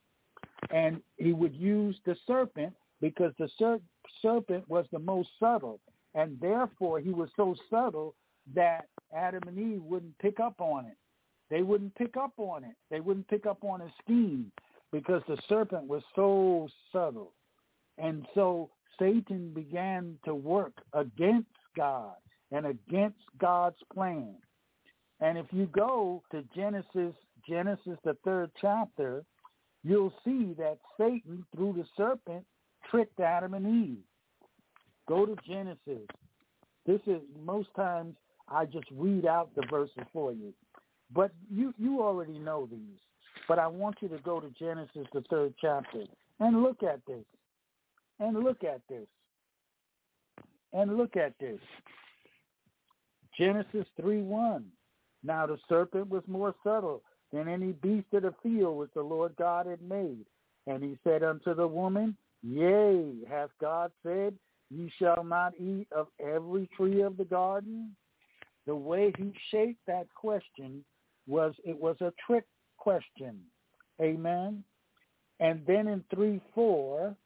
And 0.70 1.00
he 1.16 1.32
would 1.32 1.54
use 1.54 1.96
the 2.04 2.16
serpent 2.26 2.72
because 3.00 3.32
the 3.38 3.48
ser- 3.58 3.80
serpent 4.20 4.68
was 4.68 4.86
the 4.92 4.98
most 4.98 5.28
subtle. 5.38 5.80
And 6.14 6.38
therefore, 6.40 7.00
he 7.00 7.10
was 7.10 7.28
so 7.36 7.54
subtle 7.70 8.14
that 8.54 8.86
Adam 9.14 9.42
and 9.46 9.58
Eve 9.58 9.82
wouldn't 9.82 10.18
pick 10.18 10.40
up 10.40 10.60
on 10.60 10.86
it. 10.86 10.96
They 11.50 11.62
wouldn't 11.62 11.94
pick 11.96 12.16
up 12.16 12.32
on 12.38 12.64
it. 12.64 12.74
They 12.90 13.00
wouldn't 13.00 13.28
pick 13.28 13.46
up 13.46 13.62
on 13.62 13.80
his 13.80 13.90
scheme 14.02 14.50
because 14.90 15.22
the 15.28 15.36
serpent 15.48 15.86
was 15.86 16.02
so 16.14 16.68
subtle. 16.92 17.32
And 17.98 18.26
so 18.34 18.70
Satan 18.98 19.52
began 19.54 20.16
to 20.24 20.34
work 20.34 20.72
against 20.94 21.48
God 21.76 22.14
and 22.52 22.66
against 22.66 23.18
God's 23.38 23.78
plan. 23.92 24.34
And 25.20 25.38
if 25.38 25.46
you 25.50 25.66
go 25.66 26.22
to 26.30 26.44
Genesis, 26.54 27.14
Genesis 27.48 27.98
the 28.04 28.16
third 28.24 28.50
chapter, 28.60 29.24
you'll 29.82 30.12
see 30.24 30.54
that 30.58 30.78
Satan, 30.98 31.44
through 31.54 31.74
the 31.74 31.84
serpent, 31.96 32.44
tricked 32.90 33.18
Adam 33.20 33.54
and 33.54 33.84
Eve. 33.84 34.04
Go 35.08 35.26
to 35.26 35.36
Genesis. 35.46 36.06
This 36.86 37.00
is 37.06 37.20
most 37.44 37.68
times 37.74 38.14
I 38.48 38.66
just 38.66 38.86
read 38.92 39.26
out 39.26 39.54
the 39.54 39.64
verses 39.70 40.04
for 40.12 40.32
you. 40.32 40.52
But 41.14 41.32
you 41.50 41.74
you 41.78 42.02
already 42.02 42.38
know 42.38 42.68
these. 42.70 42.98
But 43.48 43.58
I 43.58 43.66
want 43.66 43.96
you 44.00 44.08
to 44.08 44.18
go 44.18 44.40
to 44.40 44.50
Genesis 44.58 45.06
the 45.12 45.22
third 45.28 45.54
chapter 45.60 46.04
and 46.40 46.62
look 46.62 46.82
at 46.82 47.00
this. 47.06 47.24
And 48.20 48.38
look 48.38 48.62
at 48.62 48.80
this. 48.88 49.06
And 50.72 50.96
look 50.96 51.16
at 51.16 51.34
this. 51.38 51.58
Genesis 53.38 53.86
3 54.00 54.22
1. 54.22 54.64
Now 55.24 55.46
the 55.46 55.58
serpent 55.68 56.10
was 56.10 56.22
more 56.26 56.54
subtle 56.64 57.02
than 57.32 57.48
any 57.48 57.72
beast 57.72 58.12
of 58.12 58.22
the 58.22 58.34
field 58.42 58.76
which 58.76 58.90
the 58.94 59.02
Lord 59.02 59.34
God 59.38 59.66
had 59.66 59.82
made. 59.82 60.26
And 60.66 60.82
he 60.82 60.98
said 61.04 61.22
unto 61.22 61.54
the 61.54 61.66
woman, 61.66 62.16
Yea, 62.42 63.14
hath 63.28 63.50
God 63.60 63.90
said, 64.02 64.34
Ye 64.70 64.92
shall 64.98 65.24
not 65.24 65.54
eat 65.58 65.86
of 65.92 66.08
every 66.20 66.68
tree 66.76 67.02
of 67.02 67.16
the 67.16 67.24
garden? 67.24 67.94
The 68.66 68.74
way 68.74 69.12
he 69.18 69.32
shaped 69.50 69.80
that 69.86 70.06
question 70.14 70.84
was 71.26 71.54
it 71.64 71.78
was 71.78 71.96
a 72.00 72.12
trick 72.26 72.44
question. 72.76 73.40
Amen. 74.00 74.64
And 75.40 75.62
then 75.66 75.88
in 75.88 76.04
three 76.14 76.40
four, 76.54 77.16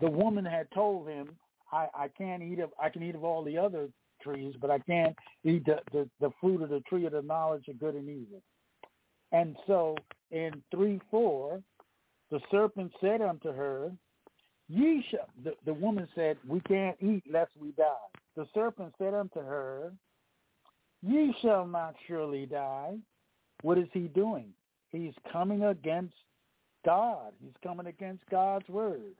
the 0.00 0.10
woman 0.10 0.44
had 0.44 0.70
told 0.72 1.08
him, 1.08 1.30
I, 1.72 1.86
I 1.94 2.08
can't 2.08 2.42
eat 2.42 2.60
of 2.60 2.70
I 2.80 2.88
can 2.88 3.02
eat 3.02 3.14
of 3.14 3.24
all 3.24 3.42
the 3.42 3.58
other 3.58 3.88
trees, 4.24 4.54
but 4.60 4.70
I 4.70 4.78
can't 4.78 5.14
eat 5.44 5.64
the, 5.66 5.80
the, 5.92 6.08
the 6.20 6.30
fruit 6.40 6.62
of 6.62 6.70
the 6.70 6.80
tree 6.80 7.06
of 7.06 7.12
the 7.12 7.22
knowledge 7.22 7.68
of 7.68 7.78
good 7.78 7.94
and 7.94 8.08
evil. 8.08 8.42
And 9.32 9.56
so 9.66 9.96
in 10.30 10.62
three 10.70 11.00
four, 11.10 11.60
the 12.30 12.40
serpent 12.50 12.92
said 13.00 13.20
unto 13.20 13.52
her, 13.52 13.92
Ye 14.68 15.04
shall 15.10 15.28
the, 15.42 15.54
the 15.66 15.74
woman 15.74 16.08
said, 16.14 16.38
We 16.46 16.60
can't 16.60 16.96
eat 17.00 17.24
lest 17.30 17.50
we 17.60 17.72
die. 17.72 17.92
The 18.36 18.46
serpent 18.54 18.94
said 18.98 19.14
unto 19.14 19.40
her, 19.40 19.92
Ye 21.02 21.34
shall 21.42 21.66
not 21.66 21.94
surely 22.06 22.46
die. 22.46 22.96
What 23.62 23.78
is 23.78 23.88
he 23.92 24.08
doing? 24.08 24.48
He's 24.90 25.12
coming 25.30 25.64
against 25.64 26.14
God. 26.84 27.32
He's 27.42 27.54
coming 27.62 27.86
against 27.86 28.24
God's 28.30 28.68
word. 28.68 29.14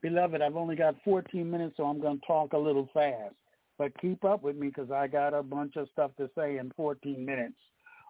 Beloved, 0.03 0.43
I've 0.43 0.57
only 0.57 0.77
got 0.77 0.97
14 1.03 1.51
minutes, 1.51 1.79
so 1.79 1.85
I'm 1.85 1.99
going 1.99 2.21
to 2.21 2.27
talk 2.27 2.53
a 2.53 2.59
little 2.59 2.89
fast. 2.93 3.35
But 3.79 3.99
keep 4.01 4.23
up 4.25 4.43
with 4.43 4.55
me 4.55 4.69
because 4.69 4.91
I 4.91 5.07
got 5.07 5.33
a 5.33 5.43
bunch 5.43 5.77
of 5.77 5.89
stuff 5.93 6.11
to 6.19 6.29
say 6.37 6.59
in 6.59 6.71
14 6.77 7.25
minutes. 7.25 7.57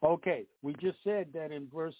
Okay, 0.02 0.44
we 0.62 0.74
just 0.80 0.98
said 1.04 1.28
that 1.34 1.52
in 1.52 1.68
verse 1.72 1.94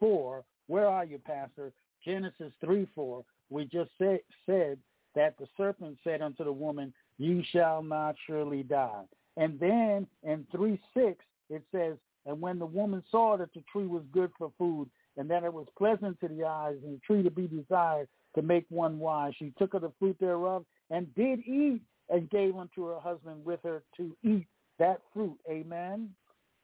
4. 0.00 0.42
Where 0.66 0.88
are 0.88 1.04
you, 1.04 1.18
Pastor? 1.18 1.72
Genesis 2.04 2.52
3, 2.64 2.86
4. 2.94 3.24
We 3.48 3.64
just 3.64 3.90
say, 3.98 4.20
said 4.44 4.78
that 5.14 5.36
the 5.38 5.46
serpent 5.56 5.98
said 6.04 6.22
unto 6.22 6.44
the 6.44 6.52
woman, 6.52 6.92
You 7.18 7.42
shall 7.50 7.82
not 7.82 8.16
surely 8.26 8.62
die. 8.62 9.04
And 9.36 9.58
then 9.58 10.06
in 10.22 10.46
3, 10.52 10.80
6, 10.94 11.24
it 11.50 11.62
says, 11.72 11.96
And 12.26 12.40
when 12.40 12.58
the 12.58 12.66
woman 12.66 13.02
saw 13.10 13.36
that 13.36 13.52
the 13.54 13.62
tree 13.72 13.86
was 13.86 14.02
good 14.12 14.30
for 14.36 14.52
food, 14.58 14.88
and 15.16 15.28
that 15.30 15.44
it 15.44 15.52
was 15.52 15.66
pleasant 15.76 16.18
to 16.20 16.28
the 16.28 16.44
eyes, 16.44 16.76
and 16.84 16.94
the 16.94 17.00
tree 17.00 17.22
to 17.22 17.30
be 17.30 17.48
desired 17.48 18.08
to 18.36 18.42
make 18.42 18.66
one 18.68 18.98
wise. 18.98 19.32
She 19.38 19.52
took 19.58 19.74
of 19.74 19.82
the 19.82 19.92
fruit 19.98 20.16
thereof 20.20 20.64
and 20.90 21.12
did 21.14 21.40
eat 21.40 21.82
and 22.08 22.30
gave 22.30 22.56
unto 22.56 22.86
her 22.86 23.00
husband 23.00 23.44
with 23.44 23.60
her 23.64 23.82
to 23.96 24.16
eat 24.22 24.46
that 24.78 25.00
fruit. 25.12 25.36
Amen. 25.50 26.10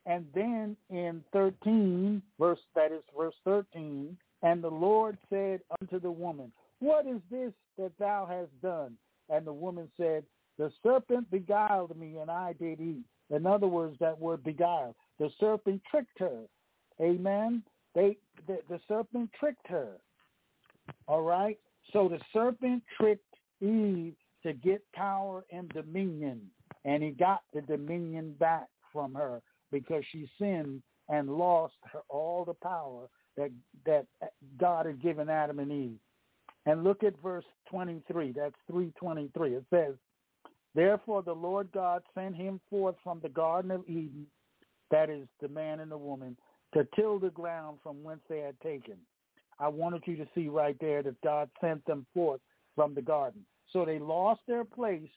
And 0.06 0.26
then 0.34 0.76
in 0.90 1.24
13, 1.32 2.22
verse 2.38 2.60
that 2.74 2.92
is 2.92 3.02
verse 3.16 3.34
13, 3.44 4.16
and 4.42 4.62
the 4.62 4.70
Lord 4.70 5.18
said 5.30 5.60
unto 5.80 5.98
the 5.98 6.10
woman, 6.10 6.52
What 6.84 7.06
is 7.06 7.22
this 7.30 7.52
that 7.78 7.92
thou 7.98 8.26
hast 8.28 8.60
done? 8.60 8.98
And 9.30 9.46
the 9.46 9.52
woman 9.54 9.88
said, 9.96 10.22
The 10.58 10.70
serpent 10.82 11.30
beguiled 11.30 11.96
me, 11.96 12.18
and 12.18 12.30
I 12.30 12.52
did 12.60 12.78
eat. 12.78 13.04
In 13.30 13.46
other 13.46 13.66
words, 13.66 13.96
that 14.00 14.20
word 14.20 14.44
beguiled. 14.44 14.94
The 15.18 15.30
serpent 15.40 15.80
tricked 15.90 16.18
her. 16.18 16.42
Amen. 17.00 17.62
They 17.94 18.18
the, 18.46 18.58
the 18.68 18.78
serpent 18.86 19.30
tricked 19.40 19.66
her. 19.68 19.92
All 21.08 21.22
right? 21.22 21.58
So 21.94 22.06
the 22.06 22.20
serpent 22.34 22.82
tricked 23.00 23.34
Eve 23.62 24.12
to 24.42 24.52
get 24.52 24.82
power 24.92 25.42
and 25.50 25.70
dominion, 25.70 26.42
and 26.84 27.02
he 27.02 27.12
got 27.12 27.44
the 27.54 27.62
dominion 27.62 28.34
back 28.38 28.68
from 28.92 29.14
her 29.14 29.40
because 29.72 30.04
she 30.12 30.28
sinned 30.38 30.82
and 31.08 31.30
lost 31.30 31.76
her, 31.92 32.00
all 32.10 32.44
the 32.44 32.52
power 32.52 33.08
that 33.38 33.50
that 33.86 34.04
God 34.60 34.84
had 34.84 35.00
given 35.00 35.30
Adam 35.30 35.60
and 35.60 35.72
Eve. 35.72 35.98
And 36.66 36.84
look 36.84 37.02
at 37.04 37.14
verse 37.22 37.44
23. 37.70 38.32
That's 38.32 38.54
323. 38.68 39.54
It 39.54 39.64
says, 39.70 39.94
Therefore 40.74 41.22
the 41.22 41.34
Lord 41.34 41.68
God 41.72 42.02
sent 42.14 42.34
him 42.36 42.60
forth 42.70 42.96
from 43.04 43.20
the 43.20 43.28
Garden 43.28 43.70
of 43.70 43.84
Eden, 43.86 44.26
that 44.90 45.10
is 45.10 45.26
the 45.40 45.48
man 45.48 45.80
and 45.80 45.90
the 45.90 45.98
woman, 45.98 46.36
to 46.74 46.86
till 46.96 47.18
the 47.18 47.30
ground 47.30 47.78
from 47.82 48.02
whence 48.02 48.22
they 48.28 48.40
had 48.40 48.58
taken. 48.60 48.96
I 49.60 49.68
wanted 49.68 50.02
you 50.06 50.16
to 50.16 50.26
see 50.34 50.48
right 50.48 50.76
there 50.80 51.02
that 51.02 51.20
God 51.22 51.48
sent 51.60 51.84
them 51.86 52.06
forth 52.12 52.40
from 52.74 52.94
the 52.94 53.02
garden. 53.02 53.44
So 53.72 53.84
they 53.84 53.98
lost 53.98 54.40
their 54.48 54.64
place 54.64 55.08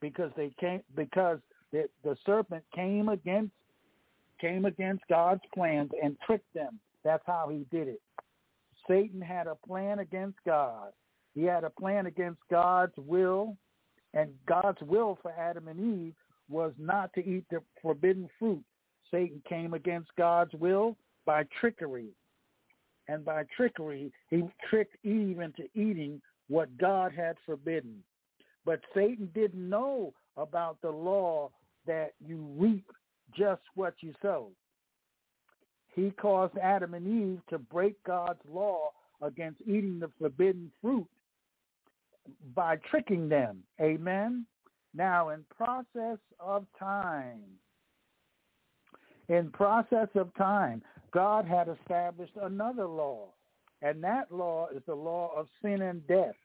because 0.00 0.32
they 0.36 0.52
came 0.58 0.80
because 0.96 1.38
the, 1.72 1.88
the 2.02 2.16
serpent 2.26 2.64
came 2.74 3.08
against 3.08 3.52
came 4.40 4.64
against 4.64 5.02
God's 5.08 5.40
plans 5.54 5.90
and 6.02 6.16
tricked 6.26 6.52
them. 6.52 6.78
That's 7.04 7.22
how 7.26 7.48
he 7.50 7.64
did 7.76 7.88
it. 7.88 8.00
Satan 8.88 9.20
had 9.20 9.46
a 9.46 9.54
plan 9.54 9.98
against 9.98 10.38
God. 10.44 10.92
He 11.34 11.42
had 11.42 11.64
a 11.64 11.70
plan 11.70 12.06
against 12.06 12.40
God's 12.50 12.94
will, 12.96 13.56
and 14.14 14.30
God's 14.46 14.80
will 14.82 15.18
for 15.20 15.32
Adam 15.32 15.68
and 15.68 16.04
Eve 16.06 16.14
was 16.48 16.72
not 16.78 17.12
to 17.14 17.20
eat 17.20 17.44
the 17.50 17.60
forbidden 17.82 18.28
fruit. 18.38 18.62
Satan 19.10 19.42
came 19.48 19.74
against 19.74 20.10
God's 20.16 20.52
will 20.54 20.96
by 21.24 21.44
trickery 21.60 22.08
and 23.08 23.24
by 23.24 23.44
trickery 23.56 24.12
he 24.30 24.42
tricked 24.68 24.96
Eve 25.04 25.40
into 25.40 25.64
eating 25.74 26.20
what 26.48 26.76
God 26.78 27.12
had 27.12 27.36
forbidden. 27.44 28.02
But 28.64 28.80
Satan 28.94 29.30
didn't 29.34 29.68
know 29.68 30.12
about 30.36 30.80
the 30.82 30.90
law 30.90 31.50
that 31.86 32.12
you 32.24 32.48
reap 32.56 32.86
just 33.36 33.62
what 33.74 33.94
you 34.00 34.12
sow. 34.22 34.50
He 35.96 36.10
caused 36.10 36.56
Adam 36.58 36.92
and 36.92 37.06
Eve 37.06 37.40
to 37.48 37.58
break 37.58 38.00
God's 38.04 38.42
law 38.52 38.90
against 39.22 39.62
eating 39.62 39.98
the 39.98 40.10
forbidden 40.20 40.70
fruit 40.82 41.06
by 42.54 42.76
tricking 42.90 43.30
them. 43.30 43.62
Amen. 43.80 44.44
Now, 44.94 45.30
in 45.30 45.44
process 45.56 46.18
of 46.38 46.66
time, 46.78 47.40
in 49.28 49.50
process 49.50 50.08
of 50.14 50.34
time, 50.36 50.82
God 51.12 51.46
had 51.46 51.68
established 51.68 52.36
another 52.42 52.86
law, 52.86 53.28
and 53.80 54.04
that 54.04 54.30
law 54.30 54.68
is 54.74 54.82
the 54.86 54.94
law 54.94 55.32
of 55.34 55.48
sin 55.62 55.80
and 55.80 56.06
death. 56.06 56.36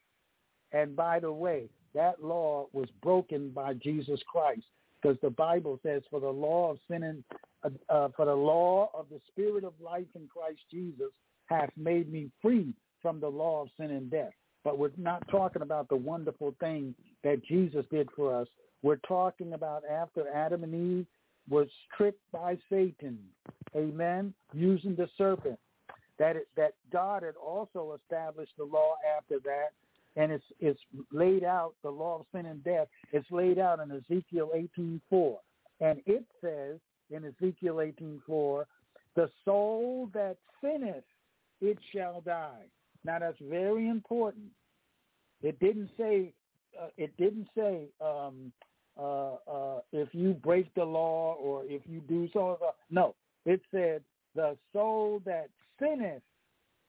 And 0.71 0.95
by 0.95 1.19
the 1.19 1.31
way, 1.31 1.69
that 1.93 2.23
law 2.23 2.67
was 2.71 2.87
broken 3.03 3.49
by 3.49 3.73
Jesus 3.73 4.21
Christ 4.31 4.63
because 5.01 5.17
the 5.21 5.29
Bible 5.29 5.79
says 5.83 6.01
for 6.09 6.19
the 6.19 6.29
law 6.29 6.71
of 6.71 6.77
sin 6.89 7.03
and 7.03 7.23
uh, 7.63 7.93
uh, 7.93 8.09
for 8.15 8.25
the 8.25 8.33
law 8.33 8.89
of 8.93 9.05
the 9.09 9.19
spirit 9.27 9.63
of 9.63 9.73
life 9.79 10.07
in 10.15 10.27
Christ 10.27 10.59
Jesus 10.69 11.11
hath 11.45 11.69
made 11.77 12.11
me 12.11 12.29
free 12.41 12.73
from 13.01 13.19
the 13.19 13.27
law 13.27 13.63
of 13.63 13.69
sin 13.77 13.91
and 13.91 14.09
death. 14.09 14.31
But 14.63 14.77
we're 14.77 14.91
not 14.97 15.27
talking 15.29 15.61
about 15.61 15.89
the 15.89 15.95
wonderful 15.95 16.55
thing 16.59 16.93
that 17.23 17.43
Jesus 17.43 17.85
did 17.91 18.09
for 18.15 18.35
us. 18.35 18.47
We're 18.83 18.97
talking 18.97 19.53
about 19.53 19.83
after 19.89 20.27
Adam 20.33 20.63
and 20.63 20.99
Eve 20.99 21.05
was 21.49 21.67
tricked 21.97 22.21
by 22.31 22.57
Satan, 22.69 23.17
amen, 23.75 24.33
using 24.53 24.95
the 24.95 25.09
serpent. 25.17 25.59
That 26.19 26.35
it, 26.35 26.47
that 26.55 26.73
God 26.93 27.23
had 27.23 27.35
also 27.35 27.97
established 28.03 28.53
the 28.57 28.63
law 28.63 28.93
after 29.17 29.39
that, 29.39 29.71
and 30.15 30.31
it's 30.31 30.45
it's 30.59 30.79
laid 31.11 31.43
out 31.43 31.73
the 31.83 31.89
law 31.89 32.19
of 32.19 32.25
sin 32.33 32.45
and 32.45 32.63
death. 32.63 32.87
It's 33.11 33.29
laid 33.31 33.59
out 33.59 33.79
in 33.79 33.91
Ezekiel 33.91 34.51
eighteen 34.53 35.01
four, 35.09 35.39
and 35.79 36.01
it 36.05 36.25
says 36.41 36.79
in 37.09 37.25
Ezekiel 37.25 37.81
eighteen 37.81 38.21
four, 38.25 38.67
the 39.15 39.29
soul 39.45 40.09
that 40.13 40.37
sinneth, 40.61 41.03
it 41.61 41.77
shall 41.93 42.21
die. 42.21 42.65
Now 43.03 43.19
that's 43.19 43.37
very 43.41 43.87
important. 43.87 44.45
It 45.41 45.59
didn't 45.59 45.89
say 45.97 46.33
uh, 46.79 46.87
it 46.97 47.15
didn't 47.17 47.47
say 47.55 47.87
um, 47.99 48.51
uh, 48.99 49.33
uh, 49.49 49.79
if 49.91 50.09
you 50.13 50.33
break 50.33 50.73
the 50.75 50.83
law 50.83 51.35
or 51.35 51.63
if 51.65 51.81
you 51.85 52.01
do 52.01 52.29
so. 52.33 52.59
No, 52.89 53.15
it 53.45 53.61
said, 53.71 54.03
the 54.35 54.57
soul 54.71 55.21
that 55.25 55.49
sinneth, 55.79 56.21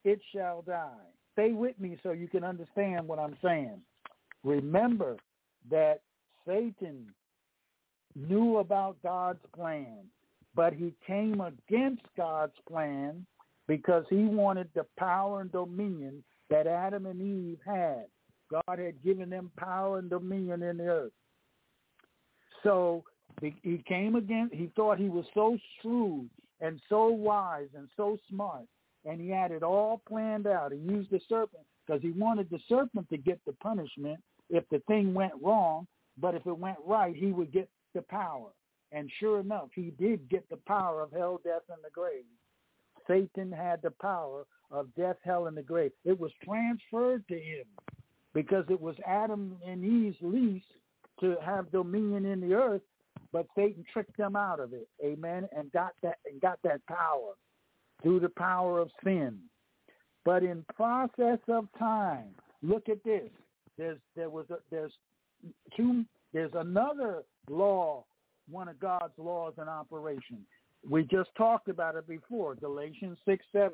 it 0.03 0.19
shall 0.33 0.61
die. 0.61 1.07
Stay 1.33 1.51
with 1.51 1.79
me 1.79 1.97
so 2.03 2.11
you 2.11 2.27
can 2.27 2.43
understand 2.43 3.07
what 3.07 3.19
I'm 3.19 3.37
saying. 3.43 3.81
Remember 4.43 5.17
that 5.69 6.01
Satan 6.47 7.07
knew 8.15 8.57
about 8.57 8.97
God's 9.01 9.43
plan, 9.55 10.05
but 10.55 10.73
he 10.73 10.93
came 11.05 11.41
against 11.41 12.03
God's 12.15 12.53
plan 12.67 13.25
because 13.67 14.05
he 14.09 14.25
wanted 14.25 14.69
the 14.75 14.85
power 14.97 15.41
and 15.41 15.51
dominion 15.51 16.23
that 16.49 16.67
Adam 16.67 17.05
and 17.05 17.21
Eve 17.21 17.59
had. 17.65 18.05
God 18.51 18.77
had 18.77 19.01
given 19.03 19.29
them 19.29 19.49
power 19.57 19.99
and 19.99 20.09
dominion 20.09 20.61
in 20.61 20.77
the 20.77 20.85
earth. 20.85 21.11
So 22.61 23.03
he 23.41 23.83
came 23.87 24.15
against, 24.15 24.53
He 24.53 24.71
thought 24.75 24.97
he 24.97 25.09
was 25.09 25.25
so 25.33 25.57
shrewd 25.81 26.29
and 26.61 26.79
so 26.87 27.07
wise 27.07 27.69
and 27.75 27.89
so 27.97 28.17
smart, 28.29 28.65
and 29.05 29.19
he 29.19 29.29
had 29.29 29.51
it 29.51 29.63
all 29.63 30.01
planned 30.07 30.47
out. 30.47 30.71
He 30.71 30.79
used 30.79 31.11
the 31.11 31.19
serpent 31.27 31.63
because 31.85 32.01
he 32.01 32.11
wanted 32.11 32.49
the 32.49 32.59
serpent 32.69 33.09
to 33.09 33.17
get 33.17 33.39
the 33.45 33.53
punishment 33.53 34.19
if 34.49 34.63
the 34.69 34.79
thing 34.87 35.13
went 35.13 35.33
wrong, 35.41 35.87
but 36.17 36.35
if 36.35 36.45
it 36.45 36.57
went 36.57 36.77
right, 36.85 37.15
he 37.15 37.31
would 37.31 37.51
get 37.51 37.69
the 37.93 38.01
power. 38.01 38.49
And 38.91 39.09
sure 39.19 39.39
enough, 39.39 39.69
he 39.73 39.91
did 39.99 40.29
get 40.29 40.47
the 40.49 40.59
power 40.67 41.01
of 41.01 41.11
hell, 41.11 41.41
death, 41.43 41.63
and 41.69 41.79
the 41.83 41.89
grave. 41.89 42.25
Satan 43.07 43.51
had 43.51 43.81
the 43.81 43.91
power 43.91 44.45
of 44.71 44.93
death, 44.95 45.17
hell, 45.23 45.47
and 45.47 45.57
the 45.57 45.63
grave. 45.63 45.91
It 46.05 46.19
was 46.19 46.31
transferred 46.43 47.27
to 47.27 47.35
him 47.35 47.65
because 48.33 48.65
it 48.69 48.79
was 48.79 48.95
Adam 49.05 49.57
and 49.65 49.83
Eve's 49.83 50.17
lease 50.21 50.63
to 51.19 51.35
have 51.43 51.71
dominion 51.71 52.25
in 52.25 52.39
the 52.39 52.53
earth, 52.53 52.81
but 53.31 53.47
Satan 53.55 53.83
tricked 53.91 54.17
them 54.17 54.35
out 54.35 54.59
of 54.59 54.73
it. 54.73 54.87
Amen. 55.03 55.47
And 55.55 55.71
got 55.71 55.93
that 56.03 56.17
and 56.31 56.39
got 56.39 56.59
that 56.63 56.85
power 56.87 57.33
through 58.03 58.19
the 58.19 58.29
power 58.29 58.79
of 58.79 58.91
sin. 59.03 59.39
But 60.25 60.43
in 60.43 60.63
process 60.75 61.39
of 61.47 61.67
time, 61.79 62.35
look 62.61 62.89
at 62.89 63.03
this. 63.03 63.29
There's 63.77 63.97
there 64.15 64.29
was 64.29 64.45
a, 64.51 64.57
there's 64.69 64.93
two 65.75 66.05
there's 66.33 66.51
another 66.53 67.23
law 67.49 68.05
one 68.49 68.67
of 68.67 68.79
God's 68.79 69.13
laws 69.17 69.53
in 69.57 69.67
operation. 69.67 70.45
We 70.89 71.03
just 71.03 71.29
talked 71.37 71.69
about 71.69 71.95
it 71.95 72.07
before, 72.07 72.55
Galatians 72.55 73.17
6, 73.25 73.45
7. 73.51 73.71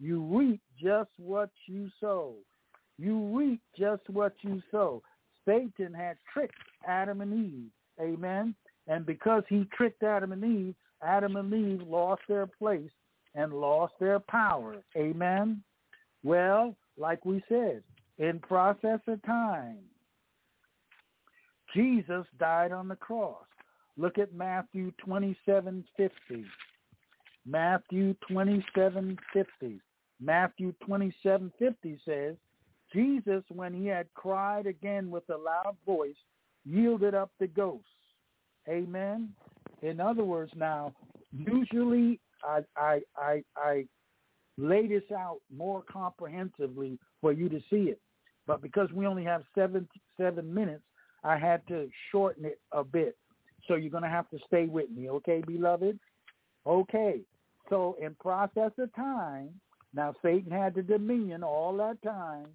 You 0.00 0.22
reap 0.22 0.60
just 0.82 1.10
what 1.18 1.50
you 1.66 1.90
sow. 2.00 2.34
You 2.98 3.18
reap 3.36 3.60
just 3.78 4.08
what 4.08 4.32
you 4.40 4.62
sow. 4.70 5.02
Satan 5.46 5.92
had 5.92 6.16
tricked 6.32 6.54
Adam 6.86 7.20
and 7.20 7.32
Eve. 7.32 7.70
Amen. 8.00 8.54
And 8.88 9.04
because 9.04 9.42
he 9.48 9.68
tricked 9.76 10.02
Adam 10.02 10.32
and 10.32 10.44
Eve, 10.44 10.74
Adam 11.02 11.36
and 11.36 11.52
Eve 11.52 11.86
lost 11.86 12.22
their 12.28 12.46
place 12.46 12.90
and 13.36 13.52
lost 13.52 13.92
their 14.00 14.18
power. 14.18 14.82
Amen. 14.96 15.62
Well, 16.24 16.74
like 16.96 17.24
we 17.24 17.42
said, 17.48 17.82
in 18.18 18.40
process 18.40 19.00
of 19.06 19.22
time, 19.22 19.78
Jesus 21.74 22.24
died 22.40 22.72
on 22.72 22.88
the 22.88 22.96
cross. 22.96 23.44
Look 23.98 24.18
at 24.18 24.34
Matthew 24.34 24.90
27:50. 25.06 26.46
Matthew 27.44 28.14
27:50. 28.28 29.80
Matthew 30.18 30.72
27:50 30.88 31.98
says, 32.04 32.36
Jesus, 32.92 33.44
when 33.50 33.74
he 33.74 33.86
had 33.86 34.12
cried 34.14 34.66
again 34.66 35.10
with 35.10 35.28
a 35.28 35.36
loud 35.36 35.76
voice, 35.84 36.16
yielded 36.64 37.14
up 37.14 37.30
the 37.38 37.46
ghost. 37.46 37.84
Amen. 38.68 39.34
In 39.82 40.00
other 40.00 40.24
words, 40.24 40.52
now 40.56 40.94
usually 41.32 42.18
I 42.44 42.60
I 42.76 43.00
I, 43.16 43.42
I 43.56 43.84
lay 44.58 44.86
this 44.86 45.02
out 45.16 45.38
more 45.54 45.82
comprehensively 45.82 46.98
for 47.20 47.32
you 47.32 47.48
to 47.48 47.60
see 47.70 47.90
it, 47.90 48.00
but 48.46 48.62
because 48.62 48.90
we 48.92 49.06
only 49.06 49.24
have 49.24 49.42
seven 49.54 49.88
seven 50.18 50.52
minutes, 50.52 50.82
I 51.24 51.36
had 51.36 51.66
to 51.68 51.88
shorten 52.10 52.44
it 52.44 52.60
a 52.72 52.84
bit. 52.84 53.16
So 53.66 53.74
you're 53.74 53.90
to 54.04 54.08
have 54.08 54.30
to 54.30 54.38
stay 54.46 54.66
with 54.66 54.90
me, 54.90 55.10
okay, 55.10 55.42
beloved? 55.46 55.98
Okay. 56.66 57.20
So 57.68 57.96
in 58.00 58.14
process 58.14 58.70
of 58.78 58.94
time, 58.94 59.50
now 59.92 60.14
Satan 60.22 60.52
had 60.52 60.74
the 60.74 60.82
dominion 60.82 61.42
all 61.42 61.76
that 61.78 62.00
time, 62.02 62.46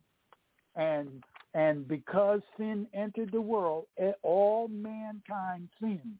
and 0.75 1.23
and 1.53 1.87
because 1.87 2.39
sin 2.57 2.87
entered 2.93 3.31
the 3.31 3.41
world, 3.41 3.85
eh, 3.97 4.13
all 4.23 4.69
mankind 4.69 5.67
sinned. 5.81 6.17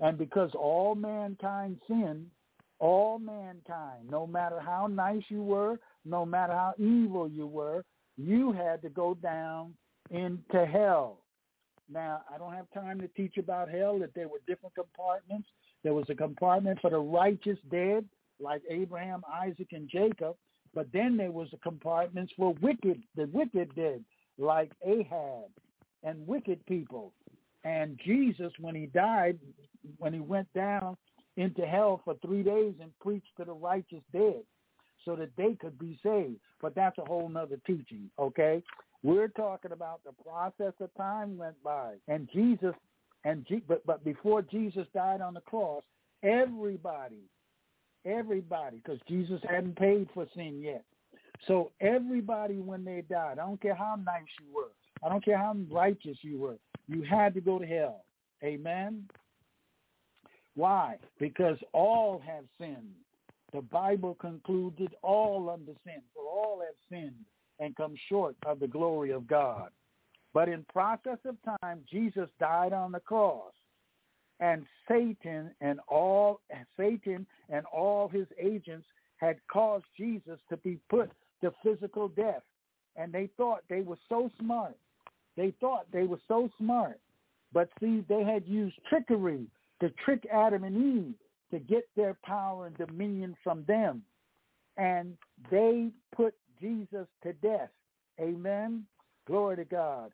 And 0.00 0.18
because 0.18 0.50
all 0.54 0.96
mankind 0.96 1.78
sinned, 1.86 2.26
all 2.82 3.20
mankind, 3.20 4.10
no 4.10 4.26
matter 4.26 4.58
how 4.58 4.88
nice 4.88 5.22
you 5.28 5.40
were, 5.40 5.78
no 6.04 6.26
matter 6.26 6.52
how 6.52 6.74
evil 6.78 7.28
you 7.28 7.46
were, 7.46 7.84
you 8.16 8.50
had 8.50 8.82
to 8.82 8.88
go 8.88 9.14
down 9.14 9.72
into 10.10 10.66
hell. 10.66 11.18
Now, 11.88 12.22
I 12.32 12.38
don't 12.38 12.54
have 12.54 12.66
time 12.74 13.00
to 13.00 13.08
teach 13.08 13.36
about 13.38 13.70
hell, 13.70 14.00
that 14.00 14.14
there 14.16 14.26
were 14.26 14.40
different 14.48 14.74
compartments. 14.74 15.46
There 15.84 15.94
was 15.94 16.06
a 16.10 16.14
compartment 16.16 16.80
for 16.80 16.90
the 16.90 16.98
righteous 16.98 17.58
dead, 17.70 18.04
like 18.40 18.62
Abraham, 18.68 19.22
Isaac, 19.32 19.68
and 19.70 19.88
Jacob. 19.88 20.34
But 20.74 20.88
then 20.92 21.16
there 21.16 21.30
was 21.30 21.48
a 21.52 21.58
compartments 21.58 22.32
for 22.36 22.52
wicked, 22.60 23.00
the 23.14 23.28
wicked 23.32 23.76
dead, 23.76 24.04
like 24.38 24.72
Ahab 24.84 25.50
and 26.02 26.26
wicked 26.26 26.66
people. 26.66 27.12
And 27.62 28.00
Jesus, 28.04 28.52
when 28.58 28.74
he 28.74 28.86
died, 28.86 29.38
when 29.98 30.12
he 30.12 30.20
went 30.20 30.52
down 30.52 30.96
into 31.36 31.66
hell 31.66 32.00
for 32.04 32.14
three 32.24 32.42
days 32.42 32.74
and 32.80 32.90
preached 33.00 33.34
to 33.38 33.44
the 33.44 33.52
righteous 33.52 34.02
dead 34.12 34.42
so 35.04 35.16
that 35.16 35.30
they 35.36 35.54
could 35.54 35.78
be 35.78 35.98
saved. 36.02 36.36
But 36.60 36.74
that's 36.74 36.98
a 36.98 37.04
whole 37.04 37.28
nother 37.28 37.58
teaching, 37.66 38.10
okay? 38.18 38.62
We're 39.02 39.28
talking 39.28 39.72
about 39.72 40.00
the 40.04 40.12
process 40.22 40.74
of 40.80 40.94
time 40.96 41.36
went 41.36 41.60
by, 41.64 41.94
and 42.06 42.28
Jesus, 42.32 42.74
and 43.24 43.44
G, 43.48 43.62
but 43.66 43.84
but 43.84 44.04
before 44.04 44.42
Jesus 44.42 44.86
died 44.94 45.20
on 45.20 45.34
the 45.34 45.40
cross, 45.40 45.82
everybody, 46.22 47.22
everybody, 48.04 48.76
because 48.76 49.00
Jesus 49.08 49.40
hadn't 49.48 49.76
paid 49.76 50.08
for 50.14 50.26
sin 50.36 50.60
yet. 50.62 50.84
So 51.48 51.72
everybody, 51.80 52.60
when 52.60 52.84
they 52.84 53.02
died, 53.10 53.38
I 53.40 53.46
don't 53.46 53.60
care 53.60 53.74
how 53.74 53.96
nice 53.96 54.22
you 54.40 54.54
were, 54.54 54.70
I 55.04 55.08
don't 55.08 55.24
care 55.24 55.38
how 55.38 55.56
righteous 55.70 56.18
you 56.22 56.38
were, 56.38 56.58
you 56.86 57.02
had 57.02 57.34
to 57.34 57.40
go 57.40 57.58
to 57.58 57.66
hell. 57.66 58.04
Amen. 58.44 59.08
Why? 60.54 60.98
Because 61.18 61.56
all 61.72 62.20
have 62.26 62.44
sinned. 62.58 62.94
The 63.52 63.62
Bible 63.62 64.14
concluded 64.14 64.94
all 65.02 65.50
under 65.50 65.72
sin, 65.84 66.02
for 66.14 66.24
all 66.24 66.60
have 66.60 66.74
sinned 66.90 67.24
and 67.58 67.76
come 67.76 67.94
short 68.08 68.36
of 68.46 68.60
the 68.60 68.66
glory 68.66 69.10
of 69.10 69.26
God. 69.26 69.68
But 70.34 70.48
in 70.48 70.64
process 70.72 71.18
of 71.26 71.36
time, 71.60 71.80
Jesus 71.90 72.28
died 72.40 72.72
on 72.72 72.92
the 72.92 73.00
cross, 73.00 73.52
and 74.40 74.64
Satan 74.88 75.50
and 75.60 75.78
all 75.88 76.40
Satan 76.76 77.26
and 77.50 77.66
all 77.66 78.08
his 78.08 78.26
agents 78.40 78.86
had 79.18 79.36
caused 79.52 79.84
Jesus 79.96 80.38
to 80.48 80.56
be 80.58 80.78
put 80.88 81.10
to 81.42 81.52
physical 81.62 82.08
death. 82.08 82.42
And 82.96 83.12
they 83.12 83.28
thought 83.36 83.62
they 83.68 83.82
were 83.82 83.98
so 84.08 84.30
smart. 84.40 84.76
They 85.36 85.52
thought 85.60 85.86
they 85.92 86.04
were 86.04 86.20
so 86.28 86.50
smart. 86.58 86.98
But 87.52 87.68
see, 87.80 88.04
they 88.08 88.24
had 88.24 88.46
used 88.46 88.76
trickery 88.88 89.46
to 89.82 89.90
trick 90.04 90.24
Adam 90.32 90.62
and 90.62 90.76
Eve 90.76 91.14
to 91.50 91.58
get 91.58 91.88
their 91.96 92.16
power 92.24 92.68
and 92.68 92.76
dominion 92.78 93.36
from 93.42 93.64
them. 93.66 94.02
And 94.76 95.16
they 95.50 95.88
put 96.14 96.34
Jesus 96.60 97.08
to 97.24 97.32
death. 97.34 97.68
Amen. 98.20 98.86
Glory 99.26 99.56
to 99.56 99.64
God. 99.64 100.12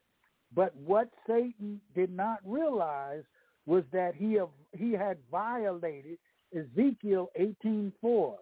But 0.55 0.75
what 0.75 1.11
Satan 1.27 1.83
did 1.95 2.11
not 2.11 2.39
realize 2.47 3.25
was 3.67 3.85
that 3.93 4.15
he 4.15 4.39
he 4.73 4.93
had 4.93 5.19
violated 5.31 6.19
Ezekiel 6.57 7.31
18:4. 7.39 8.39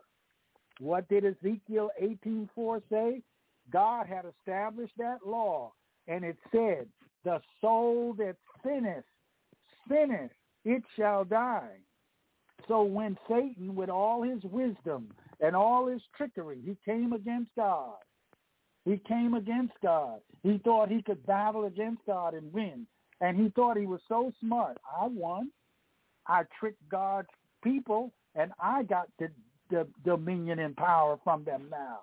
What 0.78 1.08
did 1.08 1.24
Ezekiel 1.24 1.90
18:4 2.00 2.80
say? 2.88 3.22
God 3.70 4.06
had 4.06 4.24
established 4.24 4.96
that 4.98 5.26
law, 5.26 5.72
and 6.06 6.24
it 6.24 6.38
said, 6.52 6.88
"The 7.24 7.42
soul 7.60 8.12
that 8.14 8.36
sinneth, 8.62 9.04
sinneth, 9.88 10.30
it 10.66 10.83
shall 10.96 11.24
die." 11.24 11.79
So 12.68 12.83
when 12.83 13.16
Satan, 13.29 13.74
with 13.74 13.88
all 13.90 14.22
his 14.22 14.42
wisdom 14.44 15.14
and 15.40 15.57
all 15.57 15.87
his 15.87 16.02
trickery, 16.16 16.61
he 16.64 16.76
came 16.85 17.12
against 17.12 17.55
God. 17.55 17.96
He 18.85 18.98
came 18.98 19.35
against 19.35 19.74
God. 19.83 20.20
He 20.42 20.59
thought 20.59 20.88
he 20.88 21.02
could 21.02 21.24
battle 21.26 21.64
against 21.64 22.05
God 22.07 22.35
and 22.35 22.52
win. 22.52 22.87
And 23.20 23.37
he 23.37 23.50
thought 23.50 23.76
he 23.76 23.87
was 23.87 24.00
so 24.09 24.33
smart. 24.40 24.79
I 25.00 25.07
won. 25.07 25.50
I 26.26 26.42
tricked 26.59 26.88
God's 26.88 27.29
people, 27.62 28.12
and 28.35 28.52
I 28.61 28.83
got 28.83 29.09
the, 29.18 29.29
the 29.70 29.87
dominion 30.05 30.59
and 30.59 30.76
power 30.76 31.18
from 31.24 31.44
them 31.44 31.68
now. 31.70 32.00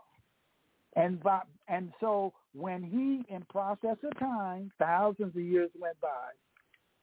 And 0.96 1.22
by, 1.22 1.42
and 1.68 1.92
so 2.00 2.34
when 2.54 2.84
he, 2.84 3.24
in 3.34 3.44
process 3.50 3.98
of 4.04 4.20
time, 4.20 4.72
thousands 4.80 5.36
of 5.36 5.42
years 5.42 5.70
went 5.80 6.00
by, 6.02 6.32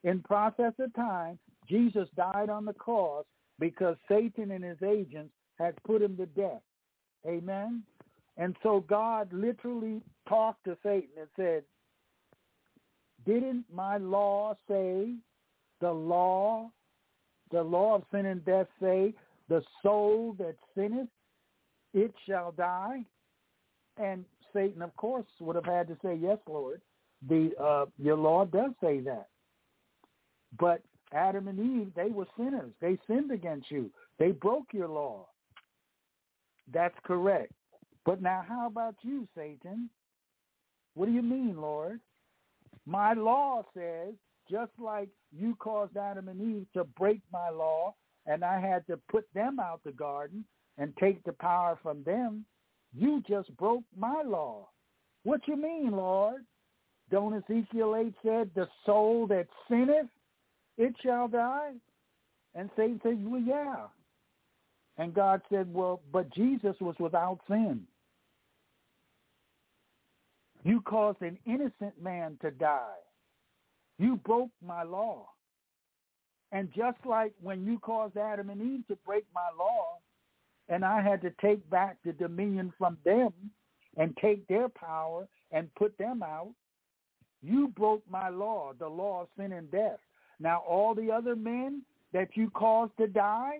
in 0.04 0.20
process 0.20 0.72
of 0.78 0.94
time, 0.94 1.38
Jesus 1.68 2.08
died 2.16 2.48
on 2.50 2.64
the 2.64 2.72
cross 2.72 3.24
because 3.58 3.96
Satan 4.08 4.50
and 4.50 4.64
his 4.64 4.82
agents 4.82 5.32
had 5.58 5.74
put 5.84 6.02
him 6.02 6.16
to 6.16 6.26
death. 6.26 6.62
Amen. 7.26 7.82
And 8.36 8.56
so 8.62 8.80
God 8.88 9.32
literally 9.32 10.00
talked 10.28 10.64
to 10.64 10.76
Satan 10.82 11.10
and 11.18 11.28
said, 11.36 11.62
didn't 13.26 13.66
my 13.72 13.98
law 13.98 14.56
say, 14.66 15.14
the 15.80 15.92
law, 15.92 16.70
the 17.50 17.62
law 17.62 17.96
of 17.96 18.04
sin 18.10 18.26
and 18.26 18.44
death 18.44 18.68
say, 18.80 19.14
the 19.48 19.62
soul 19.82 20.34
that 20.38 20.56
sinneth, 20.74 21.08
it 21.92 22.14
shall 22.26 22.52
die? 22.52 23.04
And 23.98 24.24
Satan, 24.54 24.80
of 24.80 24.96
course, 24.96 25.26
would 25.40 25.56
have 25.56 25.66
had 25.66 25.88
to 25.88 25.96
say, 26.02 26.18
yes, 26.20 26.38
Lord. 26.48 26.80
The 27.28 27.50
uh, 27.60 27.86
Your 27.98 28.16
law 28.16 28.46
does 28.46 28.70
say 28.82 29.00
that. 29.00 29.28
But 30.58 30.82
Adam 31.12 31.48
and 31.48 31.58
Eve, 31.58 31.92
they 31.94 32.10
were 32.10 32.26
sinners. 32.36 32.72
They 32.80 32.98
sinned 33.06 33.30
against 33.30 33.70
you. 33.70 33.90
They 34.18 34.32
broke 34.32 34.66
your 34.72 34.88
law. 34.88 35.26
That's 36.72 36.94
correct. 37.04 37.52
But 38.04 38.22
now 38.22 38.44
how 38.48 38.66
about 38.66 38.96
you, 39.02 39.26
Satan? 39.36 39.90
What 40.94 41.06
do 41.06 41.12
you 41.12 41.22
mean, 41.22 41.60
Lord? 41.60 42.00
My 42.86 43.12
law 43.12 43.64
says, 43.74 44.14
just 44.50 44.72
like 44.78 45.08
you 45.32 45.54
caused 45.56 45.96
Adam 45.96 46.28
and 46.28 46.40
Eve 46.40 46.66
to 46.74 46.84
break 46.84 47.20
my 47.32 47.50
law, 47.50 47.94
and 48.26 48.44
I 48.44 48.60
had 48.60 48.86
to 48.86 48.98
put 49.10 49.26
them 49.34 49.60
out 49.60 49.80
the 49.84 49.92
garden 49.92 50.44
and 50.78 50.96
take 50.98 51.22
the 51.24 51.32
power 51.32 51.78
from 51.82 52.02
them, 52.04 52.44
you 52.92 53.22
just 53.28 53.54
broke 53.56 53.84
my 53.96 54.22
law. 54.24 54.68
What 55.22 55.46
you 55.46 55.56
mean, 55.56 55.92
Lord? 55.92 56.44
Don't 57.10 57.34
Ezekiel 57.34 57.96
8 57.96 58.14
said, 58.24 58.50
the 58.54 58.68
soul 58.86 59.26
that 59.28 59.46
sinneth 59.68 60.08
it 60.81 60.95
shall 61.03 61.29
die? 61.29 61.73
And 62.55 62.71
Satan 62.77 63.01
said, 63.03 63.25
well, 63.25 63.40
yeah. 63.40 63.87
And 64.99 65.14
God 65.14 65.43
said, 65.51 65.73
well, 65.73 66.01
but 66.12 66.33
Jesus 66.35 66.75
was 66.81 66.97
without 66.99 67.38
sin. 67.49 67.83
You 70.64 70.81
caused 70.81 71.23
an 71.23 71.38
innocent 71.47 72.03
man 72.03 72.38
to 72.43 72.51
die. 72.51 72.99
You 73.99 74.16
broke 74.16 74.51
my 74.66 74.83
law. 74.83 75.29
And 76.53 76.69
just 76.75 76.99
like 77.05 77.33
when 77.40 77.64
you 77.64 77.79
caused 77.79 78.16
Adam 78.16 78.51
and 78.51 78.61
Eve 78.61 78.87
to 78.88 78.97
break 79.07 79.25
my 79.35 79.49
law, 79.59 79.99
and 80.69 80.85
I 80.85 81.01
had 81.03 81.21
to 81.23 81.33
take 81.40 81.69
back 81.71 81.97
the 82.05 82.12
dominion 82.12 82.73
from 82.79 82.97
them 83.05 83.33
and 83.97 84.16
take 84.21 84.47
their 84.49 84.69
power 84.69 85.29
and 85.51 85.75
put 85.75 85.97
them 85.99 86.23
out, 86.23 86.53
you 87.43 87.69
broke 87.69 88.03
my 88.11 88.29
law, 88.29 88.73
the 88.79 88.88
law 88.88 89.23
of 89.23 89.29
sin 89.37 89.53
and 89.53 89.71
death. 89.71 89.99
Now, 90.40 90.62
all 90.66 90.94
the 90.94 91.11
other 91.11 91.37
men 91.37 91.83
that 92.12 92.31
you 92.35 92.50
caused 92.50 92.96
to 92.98 93.07
die, 93.07 93.59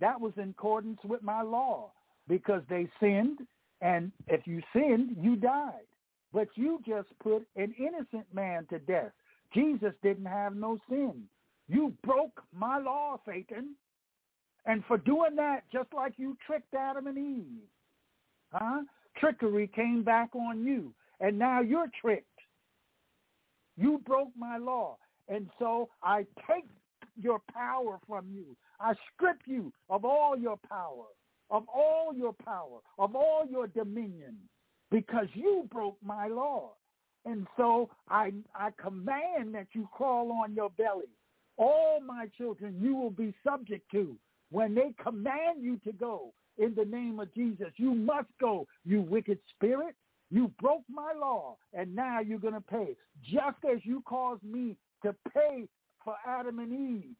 that 0.00 0.20
was 0.20 0.32
in 0.36 0.50
accordance 0.50 0.98
with 1.04 1.22
my 1.22 1.42
law 1.42 1.92
because 2.26 2.62
they 2.68 2.88
sinned, 2.98 3.40
and 3.80 4.10
if 4.26 4.46
you 4.46 4.62
sinned, 4.72 5.16
you 5.20 5.36
died. 5.36 5.86
But 6.32 6.48
you 6.56 6.80
just 6.86 7.08
put 7.22 7.46
an 7.54 7.74
innocent 7.78 8.26
man 8.32 8.66
to 8.70 8.78
death. 8.80 9.12
Jesus 9.52 9.92
didn't 10.02 10.24
have 10.24 10.56
no 10.56 10.78
sin. 10.88 11.22
You 11.68 11.92
broke 12.02 12.42
my 12.52 12.78
law, 12.78 13.20
Satan. 13.24 13.76
And 14.66 14.82
for 14.86 14.98
doing 14.98 15.36
that, 15.36 15.60
just 15.72 15.92
like 15.94 16.14
you 16.16 16.36
tricked 16.44 16.74
Adam 16.74 17.06
and 17.06 17.18
Eve, 17.18 17.62
huh? 18.52 18.80
Trickery 19.18 19.68
came 19.68 20.02
back 20.02 20.34
on 20.34 20.64
you, 20.64 20.92
and 21.20 21.38
now 21.38 21.60
you're 21.60 21.90
tricked. 22.00 22.26
You 23.76 24.00
broke 24.06 24.30
my 24.36 24.56
law, 24.56 24.96
and 25.28 25.48
so 25.58 25.88
I 26.02 26.26
take 26.48 26.66
your 27.20 27.40
power 27.52 27.98
from 28.06 28.26
you. 28.32 28.56
I 28.80 28.94
strip 29.14 29.38
you 29.46 29.72
of 29.88 30.04
all 30.04 30.36
your 30.36 30.58
power, 30.68 31.06
of 31.50 31.64
all 31.72 32.12
your 32.14 32.32
power, 32.32 32.80
of 32.98 33.14
all 33.14 33.46
your 33.48 33.66
dominion, 33.68 34.36
because 34.90 35.26
you 35.34 35.68
broke 35.70 35.96
my 36.04 36.28
law. 36.28 36.72
And 37.24 37.46
so 37.56 37.88
I, 38.08 38.32
I 38.54 38.70
command 38.80 39.54
that 39.54 39.68
you 39.72 39.88
crawl 39.92 40.30
on 40.32 40.54
your 40.54 40.70
belly. 40.70 41.08
All 41.56 42.00
my 42.00 42.26
children 42.36 42.78
you 42.80 42.94
will 42.96 43.10
be 43.10 43.32
subject 43.46 43.90
to. 43.92 44.16
When 44.50 44.74
they 44.74 44.94
command 45.02 45.62
you 45.62 45.78
to 45.84 45.92
go 45.92 46.32
in 46.58 46.74
the 46.74 46.84
name 46.84 47.18
of 47.20 47.32
Jesus, 47.34 47.68
you 47.76 47.94
must 47.94 48.28
go, 48.40 48.66
you 48.84 49.00
wicked 49.00 49.38
spirit. 49.56 49.94
You 50.30 50.50
broke 50.60 50.82
my 50.88 51.12
law, 51.18 51.56
and 51.72 51.94
now 51.94 52.20
you're 52.20 52.38
going 52.38 52.54
to 52.54 52.60
pay. 52.60 52.96
Just 53.22 53.58
as 53.70 53.78
you 53.84 54.02
caused 54.06 54.42
me 54.42 54.76
to 55.04 55.14
pay 55.32 55.66
for 56.04 56.16
Adam 56.26 56.58
and 56.58 56.72
Eve, 56.72 57.14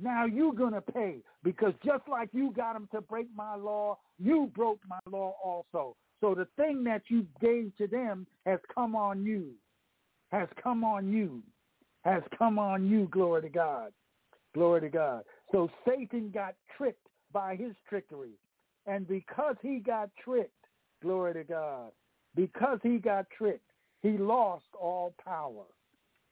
now 0.00 0.26
you're 0.26 0.52
going 0.52 0.74
to 0.74 0.82
pay 0.82 1.16
because 1.42 1.72
just 1.84 2.06
like 2.08 2.28
you 2.32 2.52
got 2.52 2.74
them 2.74 2.88
to 2.92 3.00
break 3.00 3.28
my 3.34 3.56
law, 3.56 3.98
you 4.18 4.50
broke 4.54 4.80
my 4.88 4.98
law 5.10 5.34
also. 5.42 5.96
So 6.20 6.34
the 6.34 6.46
thing 6.56 6.84
that 6.84 7.02
you 7.08 7.26
gave 7.40 7.72
to 7.78 7.86
them 7.86 8.26
has 8.44 8.60
come 8.74 8.94
on 8.94 9.24
you, 9.24 9.52
has 10.30 10.48
come 10.62 10.84
on 10.84 11.12
you, 11.12 11.42
has 12.04 12.22
come 12.38 12.58
on 12.58 12.86
you, 12.86 13.08
glory 13.10 13.42
to 13.42 13.48
God. 13.48 13.92
Glory 14.54 14.80
to 14.82 14.88
God. 14.88 15.22
So 15.52 15.68
Satan 15.86 16.30
got 16.32 16.54
tricked 16.76 17.06
by 17.32 17.56
his 17.56 17.74
trickery. 17.88 18.38
And 18.86 19.06
because 19.06 19.56
he 19.60 19.80
got 19.80 20.08
tricked, 20.22 20.52
glory 21.02 21.34
to 21.34 21.44
God, 21.44 21.90
because 22.34 22.78
he 22.82 22.98
got 22.98 23.26
tricked, 23.36 23.70
he 24.02 24.16
lost 24.16 24.64
all 24.80 25.14
power. 25.22 25.64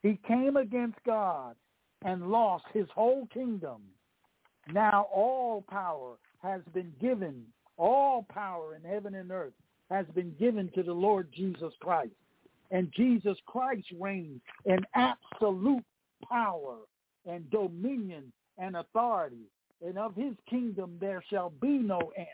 He 0.05 0.19
came 0.27 0.55
against 0.55 0.99
God 1.03 1.55
and 2.03 2.29
lost 2.29 2.65
his 2.71 2.85
whole 2.93 3.27
kingdom. 3.33 3.81
Now 4.71 5.07
all 5.11 5.63
power 5.67 6.17
has 6.43 6.61
been 6.75 6.93
given, 7.01 7.43
all 7.75 8.23
power 8.29 8.75
in 8.75 8.87
heaven 8.87 9.15
and 9.15 9.31
earth 9.31 9.55
has 9.89 10.05
been 10.13 10.35
given 10.39 10.69
to 10.75 10.83
the 10.83 10.93
Lord 10.93 11.29
Jesus 11.35 11.73
Christ. 11.79 12.11
And 12.69 12.93
Jesus 12.95 13.35
Christ 13.47 13.87
reigns 13.99 14.41
in 14.65 14.77
absolute 14.93 15.83
power 16.29 16.77
and 17.27 17.49
dominion 17.49 18.31
and 18.59 18.75
authority. 18.75 19.49
And 19.83 19.97
of 19.97 20.15
his 20.15 20.35
kingdom 20.47 20.97
there 21.01 21.23
shall 21.31 21.49
be 21.49 21.79
no 21.79 22.11
end. 22.15 22.27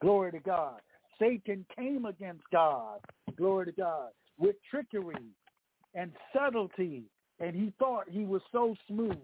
Glory 0.00 0.30
to 0.30 0.38
God. 0.38 0.78
Satan 1.18 1.66
came 1.76 2.04
against 2.04 2.44
God, 2.52 3.00
glory 3.36 3.66
to 3.66 3.72
God, 3.72 4.10
with 4.38 4.54
trickery 4.70 5.16
and 5.94 6.12
subtlety, 6.34 7.04
and 7.40 7.54
he 7.54 7.72
thought 7.78 8.04
he 8.08 8.24
was 8.24 8.42
so 8.52 8.74
smooth. 8.88 9.16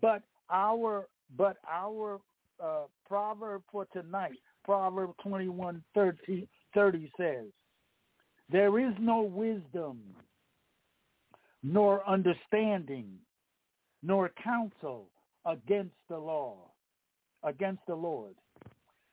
But 0.00 0.22
our 0.50 1.06
but 1.36 1.56
our 1.68 2.20
uh, 2.62 2.84
proverb 3.06 3.62
for 3.70 3.86
tonight, 3.92 4.38
Proverb 4.64 5.10
21, 5.22 5.82
30, 5.94 6.48
30 6.74 7.12
says, 7.18 7.44
There 8.50 8.78
is 8.78 8.94
no 8.98 9.22
wisdom, 9.22 9.98
nor 11.62 12.08
understanding, 12.08 13.06
nor 14.02 14.30
counsel 14.42 15.08
against 15.44 15.94
the 16.08 16.18
law, 16.18 16.56
against 17.42 17.82
the 17.86 17.94
Lord. 17.94 18.34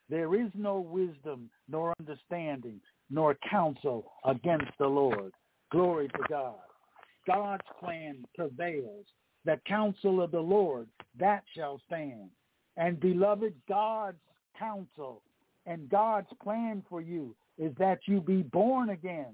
There 0.10 0.36
is 0.36 0.50
no 0.54 0.80
wisdom 0.80 1.50
nor 1.68 1.94
understanding 2.00 2.80
nor 3.10 3.38
counsel 3.50 4.12
against 4.26 4.72
the 4.80 4.88
Lord. 4.88 5.32
Glory 5.74 6.08
to 6.10 6.20
God. 6.30 6.54
God's 7.26 7.64
plan 7.80 8.24
prevails. 8.36 9.08
The 9.44 9.60
counsel 9.68 10.22
of 10.22 10.30
the 10.30 10.40
Lord, 10.40 10.88
that 11.20 11.44
shall 11.56 11.82
stand. 11.88 12.30
And 12.78 13.00
beloved, 13.00 13.56
God's 13.68 14.22
counsel 14.58 15.24
and 15.66 15.90
God's 15.90 16.28
plan 16.44 16.84
for 16.88 17.02
you 17.02 17.36
is 17.58 17.74
that 17.80 18.02
you 18.06 18.22
be 18.22 18.44
born 18.44 18.92
again. 18.92 19.34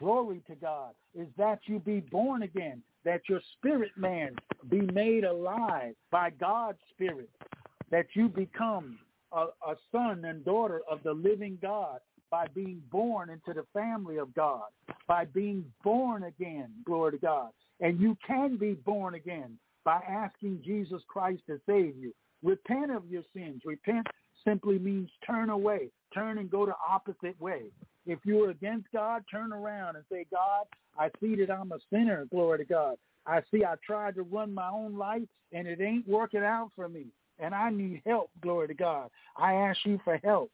Glory 0.00 0.42
to 0.48 0.56
God. 0.56 0.94
Is 1.14 1.28
that 1.36 1.60
you 1.66 1.78
be 1.78 2.00
born 2.00 2.42
again. 2.42 2.82
That 3.04 3.20
your 3.28 3.40
spirit 3.56 3.92
man 3.96 4.34
be 4.68 4.80
made 4.80 5.22
alive 5.22 5.94
by 6.10 6.30
God's 6.30 6.78
spirit. 6.90 7.30
That 7.92 8.06
you 8.14 8.28
become 8.28 8.98
a, 9.30 9.46
a 9.64 9.76
son 9.92 10.24
and 10.24 10.44
daughter 10.44 10.80
of 10.90 11.04
the 11.04 11.12
living 11.12 11.56
God 11.62 12.00
by 12.30 12.46
being 12.54 12.82
born 12.90 13.30
into 13.30 13.52
the 13.52 13.66
family 13.72 14.18
of 14.18 14.34
God, 14.34 14.64
by 15.06 15.24
being 15.24 15.64
born 15.82 16.24
again, 16.24 16.70
glory 16.84 17.12
to 17.12 17.18
God. 17.18 17.50
And 17.80 18.00
you 18.00 18.16
can 18.26 18.56
be 18.56 18.74
born 18.74 19.14
again 19.14 19.58
by 19.84 20.00
asking 20.08 20.62
Jesus 20.64 21.02
Christ 21.08 21.42
to 21.46 21.60
save 21.66 21.96
you. 21.96 22.12
Repent 22.42 22.90
of 22.90 23.08
your 23.08 23.22
sins. 23.34 23.62
Repent 23.64 24.06
simply 24.44 24.78
means 24.78 25.10
turn 25.26 25.50
away, 25.50 25.90
turn 26.14 26.38
and 26.38 26.50
go 26.50 26.66
the 26.66 26.74
opposite 26.88 27.40
way. 27.40 27.62
If 28.06 28.18
you're 28.24 28.50
against 28.50 28.86
God, 28.92 29.24
turn 29.30 29.52
around 29.52 29.96
and 29.96 30.04
say, 30.10 30.26
God, 30.30 30.64
I 30.98 31.10
see 31.20 31.36
that 31.36 31.50
I'm 31.50 31.72
a 31.72 31.78
sinner, 31.90 32.26
glory 32.30 32.58
to 32.58 32.64
God. 32.64 32.96
I 33.26 33.42
see 33.50 33.64
I 33.64 33.74
tried 33.84 34.14
to 34.14 34.22
run 34.22 34.54
my 34.54 34.68
own 34.70 34.96
life 34.96 35.28
and 35.52 35.66
it 35.66 35.80
ain't 35.80 36.08
working 36.08 36.42
out 36.42 36.70
for 36.74 36.88
me 36.88 37.06
and 37.38 37.54
I 37.54 37.70
need 37.70 38.02
help, 38.06 38.30
glory 38.40 38.68
to 38.68 38.74
God. 38.74 39.10
I 39.36 39.54
ask 39.54 39.78
you 39.84 40.00
for 40.04 40.18
help, 40.24 40.50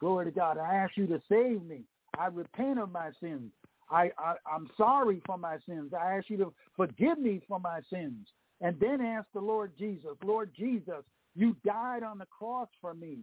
glory 0.00 0.26
to 0.26 0.30
God. 0.30 0.58
I 0.58 0.74
ask 0.74 0.96
you 0.96 1.06
to 1.08 1.20
save 1.28 1.62
me. 1.64 1.82
I 2.18 2.26
repent 2.26 2.78
of 2.78 2.90
my 2.90 3.10
sins. 3.22 3.50
I, 3.90 4.10
I, 4.18 4.34
I'm 4.50 4.68
sorry 4.76 5.22
for 5.26 5.36
my 5.36 5.58
sins. 5.68 5.92
I 5.98 6.16
ask 6.16 6.30
you 6.30 6.36
to 6.38 6.52
forgive 6.76 7.18
me 7.18 7.40
for 7.48 7.60
my 7.60 7.80
sins. 7.92 8.26
And 8.60 8.78
then 8.78 9.00
ask 9.00 9.26
the 9.32 9.40
Lord 9.40 9.72
Jesus, 9.78 10.10
Lord 10.24 10.50
Jesus, 10.56 11.02
you 11.34 11.56
died 11.64 12.02
on 12.02 12.18
the 12.18 12.26
cross 12.26 12.68
for 12.80 12.94
me. 12.94 13.18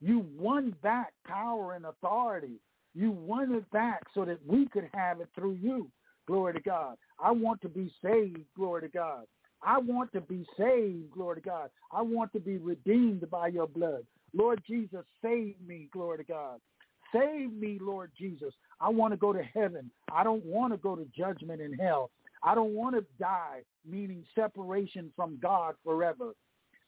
You 0.00 0.26
won 0.38 0.74
back 0.82 1.12
power 1.26 1.74
and 1.74 1.86
authority. 1.86 2.60
You 2.94 3.10
won 3.10 3.54
it 3.54 3.70
back 3.70 4.02
so 4.14 4.24
that 4.24 4.38
we 4.46 4.66
could 4.68 4.88
have 4.92 5.20
it 5.20 5.28
through 5.34 5.54
you. 5.54 5.88
Glory 6.26 6.54
to 6.54 6.60
God. 6.60 6.96
I 7.18 7.30
want 7.30 7.60
to 7.62 7.68
be 7.68 7.92
saved. 8.04 8.44
Glory 8.56 8.82
to 8.82 8.88
God. 8.88 9.24
I 9.64 9.78
want 9.78 10.12
to 10.12 10.20
be 10.20 10.44
saved, 10.58 11.12
glory 11.12 11.36
to 11.36 11.40
God. 11.40 11.70
I 11.92 12.02
want 12.02 12.32
to 12.32 12.40
be 12.40 12.58
redeemed 12.58 13.28
by 13.30 13.48
your 13.48 13.68
blood. 13.68 14.04
Lord 14.34 14.62
Jesus, 14.66 15.04
save 15.22 15.54
me, 15.66 15.88
glory 15.92 16.18
to 16.18 16.24
God. 16.24 16.60
Save 17.12 17.52
me, 17.52 17.78
Lord 17.80 18.10
Jesus. 18.18 18.54
I 18.80 18.88
want 18.88 19.12
to 19.12 19.18
go 19.18 19.32
to 19.32 19.42
heaven. 19.42 19.90
I 20.10 20.24
don't 20.24 20.44
want 20.44 20.72
to 20.72 20.78
go 20.78 20.96
to 20.96 21.06
judgment 21.16 21.60
in 21.60 21.74
hell. 21.74 22.10
I 22.42 22.54
don't 22.54 22.74
want 22.74 22.96
to 22.96 23.04
die, 23.20 23.62
meaning 23.88 24.24
separation 24.34 25.12
from 25.14 25.38
God 25.40 25.74
forever. 25.84 26.32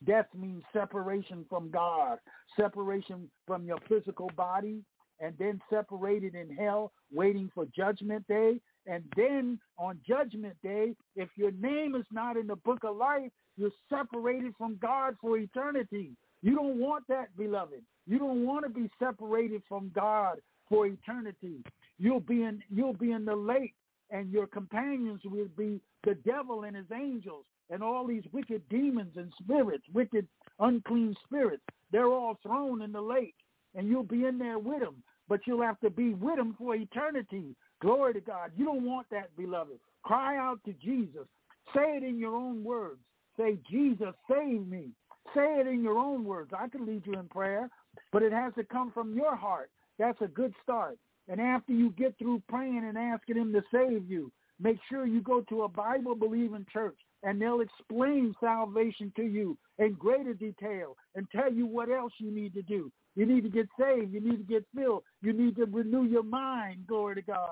Death 0.05 0.27
means 0.35 0.63
separation 0.73 1.45
from 1.49 1.71
God, 1.71 2.19
separation 2.59 3.31
from 3.47 3.65
your 3.65 3.79
physical 3.89 4.31
body, 4.37 4.83
and 5.21 5.35
then 5.39 5.61
separated 5.71 6.35
in 6.35 6.55
hell, 6.57 6.93
waiting 7.13 7.51
for 7.55 7.67
judgment 7.67 8.27
day. 8.27 8.61
And 8.87 9.05
then 9.17 9.59
on 9.79 10.01
judgment 10.07 10.57
day, 10.63 10.95
if 11.17 11.29
your 11.37 11.53
name 11.53 11.95
is 11.95 12.05
not 12.11 12.37
in 12.37 12.47
the 12.47 12.57
book 12.57 12.81
of 12.83 12.97
life, 12.97 13.31
you're 13.57 13.71
separated 13.89 14.53
from 14.59 14.77
God 14.83 15.17
for 15.21 15.39
eternity. 15.39 16.11
You 16.45 16.55
don't 16.55 16.79
want 16.79 17.09
that, 17.09 17.35
beloved. 17.39 17.81
You 18.07 18.19
don't 18.19 18.45
want 18.45 18.67
to 18.67 18.69
be 18.69 18.91
separated 18.99 19.63
from 19.67 19.91
God 19.95 20.41
for 20.69 20.87
eternity. 20.87 21.65
You'll 21.99 22.21
be 22.21 22.43
in 22.43 22.63
you'll 22.69 22.93
be 22.93 23.13
in 23.13 23.25
the 23.25 23.35
lake 23.35 23.73
and 24.11 24.31
your 24.31 24.47
companions 24.47 25.23
will 25.25 25.49
be 25.57 25.81
the 26.05 26.15
devil 26.17 26.65
and 26.65 26.77
his 26.77 26.85
angels 26.95 27.47
and 27.71 27.83
all 27.83 28.07
these 28.07 28.25
wicked 28.31 28.61
demons 28.69 29.17
and 29.17 29.33
spirits, 29.43 29.85
wicked 29.95 30.29
unclean 30.59 31.17
spirits. 31.25 31.63
They're 31.91 32.13
all 32.13 32.39
thrown 32.43 32.83
in 32.83 32.93
the 32.93 33.01
lake 33.01 33.37
and 33.75 33.89
you'll 33.89 34.03
be 34.03 34.27
in 34.27 34.37
there 34.37 34.59
with 34.59 34.81
them, 34.81 35.03
but 35.31 35.41
you'll 35.47 35.63
have 35.63 35.81
to 35.81 35.89
be 35.89 36.13
with 36.13 36.37
them 36.37 36.55
for 36.59 36.75
eternity. 36.75 37.57
Glory 37.81 38.13
to 38.13 38.21
God. 38.21 38.53
You 38.55 38.67
don't 38.67 38.85
want 38.85 39.07
that, 39.11 39.35
beloved. 39.35 39.79
Cry 40.03 40.37
out 40.37 40.61
to 40.67 40.75
Jesus. 40.75 41.27
Say 41.75 41.97
it 41.97 42.03
in 42.03 42.19
your 42.19 42.37
own 42.37 42.63
words. 42.63 43.01
say, 43.39 43.57
Jesus, 43.71 44.15
save 44.31 44.67
me. 44.67 44.91
Say 45.35 45.61
it 45.61 45.67
in 45.67 45.83
your 45.83 45.99
own 45.99 46.25
words. 46.25 46.53
I 46.57 46.69
can 46.69 46.87
lead 46.87 47.03
you 47.07 47.15
in 47.15 47.29
prayer, 47.29 47.69
but 48.13 48.23
it 48.23 48.33
has 48.33 48.55
to 48.55 48.65
come 48.65 48.93
from 48.93 49.15
your 49.15 49.35
heart. 49.35 49.71
That's 49.99 50.21
a 50.21 50.29
good 50.29 50.55
start. 50.63 50.99
And 51.29 51.41
after 51.41 51.73
you 51.73 51.91
get 51.91 52.17
through 52.19 52.43
praying 52.49 52.85
and 52.87 52.99
asking 52.99 53.37
him 53.37 53.53
to 53.53 53.63
save 53.73 54.09
you, 54.09 54.31
make 54.61 54.79
sure 54.89 55.07
you 55.07 55.21
go 55.23 55.41
to 55.49 55.63
a 55.63 55.69
Bible-believing 55.69 56.67
church 56.73 56.99
and 57.23 57.41
they'll 57.41 57.61
explain 57.61 58.35
salvation 58.41 59.13
to 59.17 59.23
you 59.23 59.57
in 59.79 59.95
greater 59.95 60.35
detail 60.35 60.97
and 61.15 61.27
tell 61.31 61.53
you 61.53 61.67
what 61.67 61.91
else 61.91 62.13
you 62.19 62.31
need 62.31 62.55
to 62.55 62.63
do. 62.63 62.93
You 63.17 63.27
need 63.27 63.43
to 63.45 63.49
get 63.49 63.69
saved. 63.79 64.13
You 64.13 64.21
need 64.21 64.37
to 64.37 64.53
get 64.53 64.65
filled. 64.77 65.05
You 65.23 65.33
need 65.33 65.57
to 65.57 65.65
renew 65.65 66.05
your 66.05 66.23
mind. 66.23 66.87
Glory 66.87 67.15
to 67.17 67.23
God. 67.23 67.49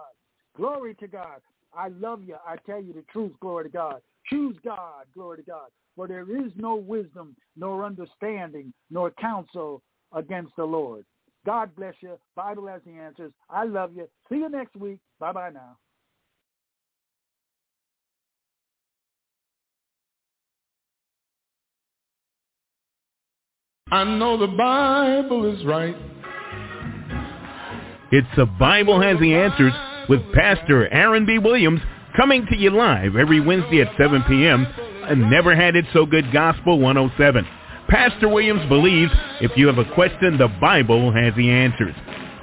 Glory 0.56 0.94
to 0.96 1.08
God. 1.08 1.40
I 1.74 1.88
love 1.88 2.22
you. 2.26 2.36
I 2.46 2.56
tell 2.66 2.82
you 2.82 2.92
the 2.92 3.04
truth. 3.10 3.32
Glory 3.40 3.64
to 3.64 3.70
God. 3.70 4.02
Choose 4.28 4.56
God. 4.64 5.06
Glory 5.14 5.38
to 5.38 5.42
God. 5.44 5.68
For 5.96 6.08
there 6.08 6.22
is 6.22 6.52
no 6.56 6.74
wisdom, 6.74 7.36
nor 7.56 7.84
understanding, 7.84 8.72
nor 8.90 9.10
counsel 9.12 9.82
against 10.14 10.52
the 10.56 10.64
Lord. 10.64 11.04
God 11.44 11.74
bless 11.76 11.94
you. 12.00 12.16
Bible 12.36 12.66
has 12.68 12.80
the 12.86 12.92
answers. 12.92 13.32
I 13.50 13.64
love 13.64 13.90
you. 13.94 14.08
See 14.28 14.36
you 14.36 14.48
next 14.48 14.76
week. 14.76 14.98
Bye-bye 15.18 15.50
now. 15.50 15.76
I 23.90 24.04
know 24.04 24.38
the 24.38 24.46
Bible 24.46 25.52
is 25.52 25.62
right. 25.66 25.94
It's 28.10 28.26
The 28.36 28.46
Bible 28.46 29.00
Has 29.02 29.18
the 29.20 29.34
Answers 29.34 29.72
with 30.08 30.20
Pastor 30.32 30.88
Aaron 30.88 31.26
B. 31.26 31.38
Williams 31.38 31.80
coming 32.16 32.46
to 32.50 32.56
you 32.56 32.70
live 32.70 33.16
every 33.16 33.40
Wednesday 33.40 33.82
at 33.82 33.94
7 33.98 34.22
p.m. 34.26 34.66
and 35.08 35.30
Never 35.30 35.54
Had 35.54 35.76
It 35.76 35.84
So 35.92 36.06
Good 36.06 36.32
Gospel 36.32 36.78
107. 36.78 37.46
Pastor 37.88 38.28
Williams 38.28 38.66
believes 38.68 39.12
if 39.40 39.52
you 39.56 39.66
have 39.66 39.78
a 39.78 39.94
question, 39.94 40.38
the 40.38 40.48
Bible 40.60 41.12
has 41.12 41.34
the 41.36 41.50
answers. 41.50 41.94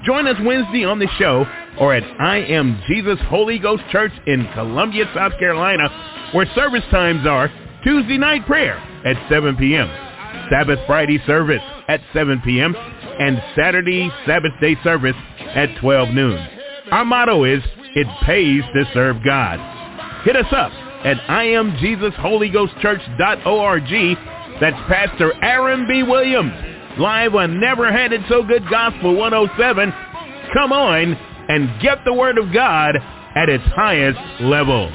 Join 0.06 0.28
us 0.28 0.38
Wednesday 0.44 0.86
on 0.86 1.00
the 1.00 1.08
show 1.18 1.46
or 1.80 1.94
at 1.94 2.04
I 2.22 2.38
Am 2.38 2.82
Jesus 2.88 3.18
Holy 3.28 3.60
Ghost 3.60 3.84
Church 3.92 4.12
in 4.28 4.48
Columbia, 4.54 5.06
South 5.16 5.34
Carolina, 5.40 5.90
where 6.34 6.46
service 6.54 6.84
times 6.92 7.26
are 7.26 7.52
Tuesday 7.84 8.18
night 8.18 8.46
prayer 8.46 8.78
at 9.06 9.18
7 9.30 9.56
p.m. 9.58 9.90
Sabbath 10.50 10.80
Friday 10.86 11.20
service 11.26 11.62
at 11.88 12.02
7 12.14 12.42
p.m. 12.46 12.76
and 12.76 13.42
Saturday 13.56 14.12
Sabbath 14.26 14.52
day 14.62 14.76
service 14.84 15.16
at 15.56 15.70
12 15.80 16.10
noon. 16.10 16.38
Our 16.92 17.06
motto 17.06 17.44
is, 17.44 17.64
it 17.96 18.08
pays 18.26 18.64
to 18.74 18.84
serve 18.94 19.24
God. 19.24 19.60
Hit 20.24 20.36
us 20.36 20.52
up 20.52 20.72
at 21.04 21.18
IamJesusHolyGhostChurch.org. 21.28 24.18
That's 24.60 24.76
Pastor 24.88 25.34
Aaron 25.44 25.88
B. 25.88 26.04
Williams, 26.04 26.54
live 26.98 27.36
on 27.36 27.60
Never 27.60 27.92
Had 27.92 28.14
It 28.14 28.22
So 28.28 28.44
Good 28.44 28.68
Gospel 28.70 29.16
107. 29.16 29.94
Come 30.54 30.72
on 30.74 31.18
and 31.50 31.82
get 31.82 32.06
the 32.06 32.14
Word 32.14 32.38
of 32.38 32.54
God 32.54 32.96
at 33.36 33.50
its 33.50 33.64
highest 33.76 34.20
level. 34.42 34.90